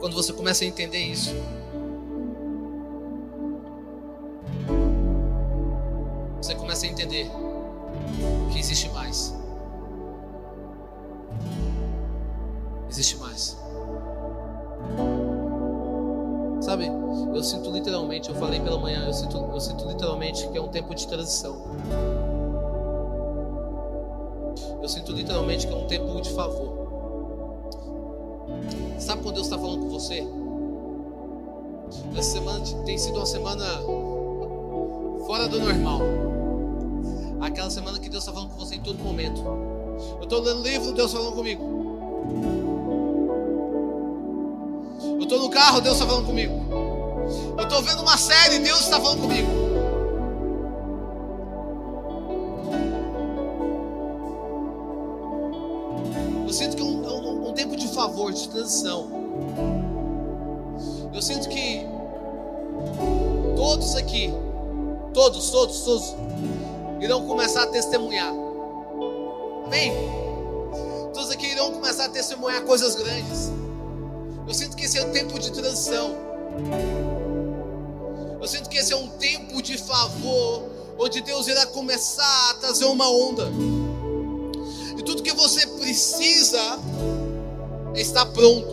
Quando 0.00 0.14
você 0.14 0.32
começa 0.32 0.64
a 0.64 0.66
entender 0.66 0.98
isso, 0.98 1.32
você 6.42 6.52
começa 6.56 6.84
a 6.84 6.88
entender 6.88 7.30
eu 17.40 17.44
sinto 17.44 17.70
literalmente, 17.70 18.28
eu 18.28 18.34
falei 18.34 18.60
pela 18.60 18.78
manhã, 18.78 19.06
eu 19.06 19.14
sinto, 19.14 19.38
eu 19.38 19.60
sinto 19.60 19.88
literalmente 19.88 20.46
que 20.48 20.58
é 20.58 20.60
um 20.60 20.68
tempo 20.68 20.94
de 20.94 21.08
transição. 21.08 21.56
Eu 24.82 24.86
sinto 24.86 25.10
literalmente 25.12 25.66
que 25.66 25.72
é 25.72 25.76
um 25.76 25.86
tempo 25.86 26.20
de 26.20 26.30
favor. 26.32 26.68
Sabe 28.98 29.22
quando 29.22 29.36
Deus 29.36 29.46
está 29.46 29.58
falando 29.58 29.80
com 29.80 29.88
você? 29.88 30.22
Essa 32.14 32.32
semana 32.32 32.60
tem 32.84 32.98
sido 32.98 33.16
uma 33.16 33.24
semana 33.24 33.64
fora 35.26 35.48
do 35.48 35.60
normal. 35.60 36.00
Aquela 37.40 37.70
semana 37.70 37.98
que 37.98 38.10
Deus 38.10 38.22
está 38.22 38.34
falando 38.34 38.50
com 38.50 38.58
você 38.58 38.74
em 38.74 38.82
todo 38.82 38.98
momento. 39.02 39.40
Eu 40.18 40.24
estou 40.24 40.42
lendo 40.42 40.62
livro, 40.62 40.92
Deus 40.92 41.10
falando 41.10 41.32
comigo. 41.32 41.64
Eu 45.02 45.22
estou 45.22 45.38
no 45.38 45.48
carro, 45.48 45.80
Deus 45.80 45.94
está 45.94 46.06
falando 46.06 46.26
comigo. 46.26 46.69
Eu 47.60 47.64
estou 47.64 47.82
vendo 47.82 48.00
uma 48.00 48.16
série, 48.16 48.58
Deus 48.60 48.80
está 48.80 48.98
falando 48.98 49.20
comigo. 49.20 49.50
Eu 56.46 56.52
sinto 56.54 56.74
que 56.74 56.82
é 56.82 56.84
um, 56.86 57.06
um, 57.06 57.50
um 57.50 57.52
tempo 57.52 57.76
de 57.76 57.86
favor, 57.88 58.32
de 58.32 58.48
transição. 58.48 59.08
Eu 61.12 61.20
sinto 61.20 61.50
que 61.50 61.86
todos 63.54 63.94
aqui, 63.94 64.32
todos, 65.12 65.50
todos, 65.50 65.80
todos, 65.82 66.14
irão 66.98 67.26
começar 67.26 67.64
a 67.64 67.66
testemunhar. 67.66 68.32
Amém? 69.66 69.92
Todos 71.12 71.30
aqui 71.30 71.48
irão 71.48 71.72
começar 71.72 72.06
a 72.06 72.08
testemunhar 72.08 72.62
coisas 72.62 72.94
grandes. 72.94 73.52
Eu 74.48 74.54
sinto 74.54 74.74
que 74.78 74.86
esse 74.86 74.96
é 74.96 75.04
um 75.04 75.12
tempo 75.12 75.38
de 75.38 75.52
transição. 75.52 76.16
É 78.90 78.96
um 78.96 79.06
tempo 79.06 79.62
de 79.62 79.78
favor, 79.78 80.64
onde 80.98 81.20
Deus 81.20 81.46
irá 81.46 81.64
começar 81.66 82.50
a 82.50 82.54
trazer 82.54 82.86
uma 82.86 83.08
onda. 83.08 83.48
E 84.98 85.02
tudo 85.02 85.22
que 85.22 85.32
você 85.32 85.64
precisa 85.64 86.78
é 87.94 88.00
estar 88.00 88.26
pronto. 88.26 88.72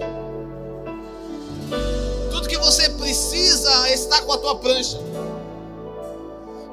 Tudo 2.31 2.47
que 2.47 2.57
você 2.57 2.89
precisa 2.89 3.87
é 3.89 3.93
estar 3.93 4.21
com 4.23 4.33
a 4.33 4.37
tua 4.39 4.55
prancha. 4.57 4.99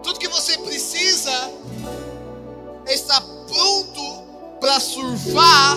Tudo 0.02 0.18
que 0.18 0.28
você 0.28 0.56
precisa 0.58 1.50
é 2.86 2.94
estar 2.94 3.20
pronto 3.46 4.22
para 4.58 4.80
surfar 4.80 5.76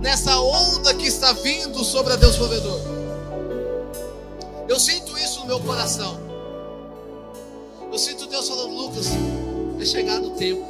nessa 0.00 0.40
onda 0.40 0.94
que 0.94 1.06
está 1.06 1.32
vindo 1.32 1.84
sobre 1.84 2.14
a 2.14 2.16
Deus 2.16 2.36
provedor. 2.36 2.80
Eu 4.66 4.80
sinto 4.80 5.18
isso 5.18 5.40
no 5.40 5.46
meu 5.46 5.60
coração. 5.60 6.25
Eu 7.96 7.98
sinto 7.98 8.26
Deus 8.26 8.46
falando, 8.46 8.74
Lucas, 8.74 9.06
é 9.80 9.84
chegado 9.86 10.26
o 10.26 10.32
tempo. 10.32 10.66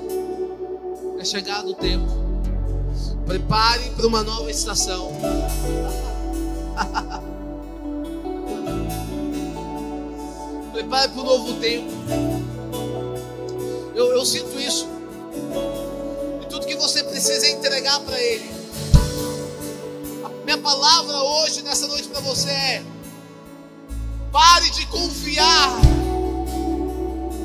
É 1.18 1.24
chegado 1.24 1.70
o 1.70 1.74
tempo. 1.74 2.06
Prepare 3.26 3.90
para 3.96 4.06
uma 4.06 4.22
nova 4.22 4.48
estação. 4.48 5.10
Prepare 10.72 11.08
para 11.08 11.20
um 11.20 11.24
novo 11.24 11.54
tempo. 11.54 11.90
Eu, 13.92 14.12
eu 14.12 14.24
sinto 14.24 14.56
isso. 14.60 14.86
E 16.42 16.46
tudo 16.46 16.64
que 16.64 16.76
você 16.76 17.02
precisa 17.02 17.44
é 17.44 17.50
entregar 17.50 17.98
para 18.02 18.22
Ele. 18.22 18.48
A 20.24 20.28
minha 20.44 20.58
palavra 20.58 21.24
hoje, 21.24 21.62
nessa 21.62 21.88
noite, 21.88 22.06
para 22.06 22.20
você 22.20 22.50
é: 22.50 22.84
pare 24.30 24.70
de 24.70 24.86
confiar 24.86 25.95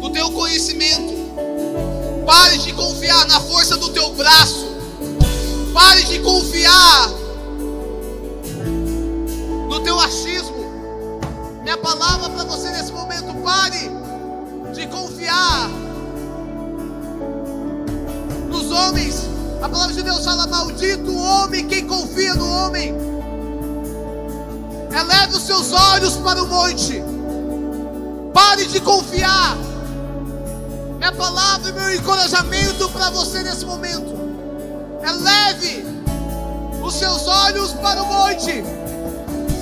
no 0.02 0.10
teu 0.10 0.32
conhecimento. 0.32 1.14
Pare 2.26 2.58
de 2.58 2.74
confiar 2.74 3.28
na 3.28 3.40
força 3.40 3.78
do 3.78 3.90
teu 3.90 4.10
braço. 4.16 4.66
Pare 5.74 6.04
de 6.04 6.20
confiar 6.20 7.10
no 9.70 9.80
teu 9.82 10.00
achismo. 10.00 10.58
Minha 11.62 11.78
palavra 11.78 12.30
para 12.32 12.44
você 12.46 12.70
nesse 12.72 12.92
momento: 12.92 13.34
pare 13.44 13.92
de 14.74 14.88
confiar 14.88 15.70
nos 18.50 18.72
homens. 18.72 19.30
A 19.62 19.70
palavra 19.70 19.94
de 19.94 20.02
Deus 20.02 20.26
fala: 20.26 20.48
Maldito 20.48 21.12
o 21.12 21.18
homem 21.18 21.68
quem 21.68 21.86
confia 21.86 22.34
no 22.34 22.50
homem. 22.50 22.96
Eleve 24.92 25.38
os 25.38 25.44
seus 25.44 25.72
olhos 25.72 26.16
para 26.18 26.42
o 26.42 26.48
monte. 26.48 27.02
Pare 28.34 28.66
de 28.66 28.80
confiar. 28.80 29.71
Minha 31.02 31.14
palavra 31.14 31.68
e 31.68 31.74
meu 31.74 31.96
encorajamento 31.96 32.88
para 32.90 33.10
você 33.10 33.42
nesse 33.42 33.66
momento. 33.66 34.14
Eleve 35.02 35.84
os 36.80 36.94
seus 36.94 37.28
olhos 37.28 37.72
para 37.72 38.04
o 38.04 38.06
monte. 38.06 38.64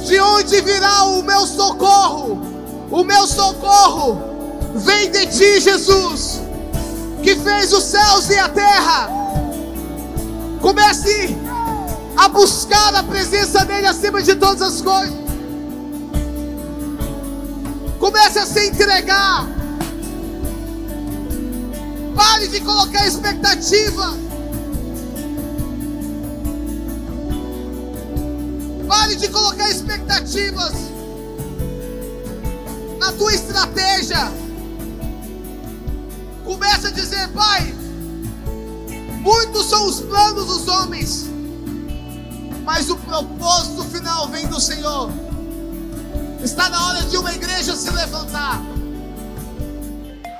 De 0.05 0.19
onde 0.19 0.59
virá 0.59 1.05
o 1.05 1.23
meu 1.23 1.47
socorro? 1.47 2.41
O 2.91 3.05
meu 3.05 3.25
socorro 3.25 4.21
vem 4.75 5.09
de 5.11 5.27
ti, 5.27 5.61
Jesus, 5.61 6.41
que 7.23 7.37
fez 7.37 7.71
os 7.71 7.85
céus 7.85 8.29
e 8.29 8.37
a 8.37 8.49
terra. 8.49 9.09
Comece 10.59 11.37
a 12.17 12.27
buscar 12.27 12.93
a 12.95 13.03
presença 13.03 13.63
dele 13.63 13.87
acima 13.87 14.21
de 14.21 14.35
todas 14.35 14.61
as 14.61 14.81
coisas. 14.81 15.15
Comece 17.97 18.39
a 18.39 18.45
se 18.45 18.67
entregar. 18.67 19.58
Pare 22.19 22.49
de 22.49 22.59
colocar 22.59 23.07
expectativa. 23.07 24.13
Pare 28.85 29.15
de 29.15 29.29
colocar 29.29 29.69
expectativas 29.69 30.73
na 32.99 33.13
tua 33.13 33.33
estratégia. 33.33 34.33
Comece 36.43 36.87
a 36.87 36.91
dizer, 36.91 37.29
Pai, 37.29 37.73
muitos 39.21 39.69
são 39.69 39.87
os 39.87 40.01
planos 40.01 40.45
dos 40.45 40.67
homens, 40.67 41.25
mas 42.65 42.89
o 42.89 42.97
propósito 42.97 43.85
final 43.85 44.27
vem 44.27 44.45
do 44.47 44.59
Senhor. 44.59 45.09
Está 46.43 46.67
na 46.67 46.85
hora 46.85 47.03
de 47.03 47.15
uma 47.15 47.33
igreja 47.33 47.77
se 47.77 47.89
levantar. 47.89 48.61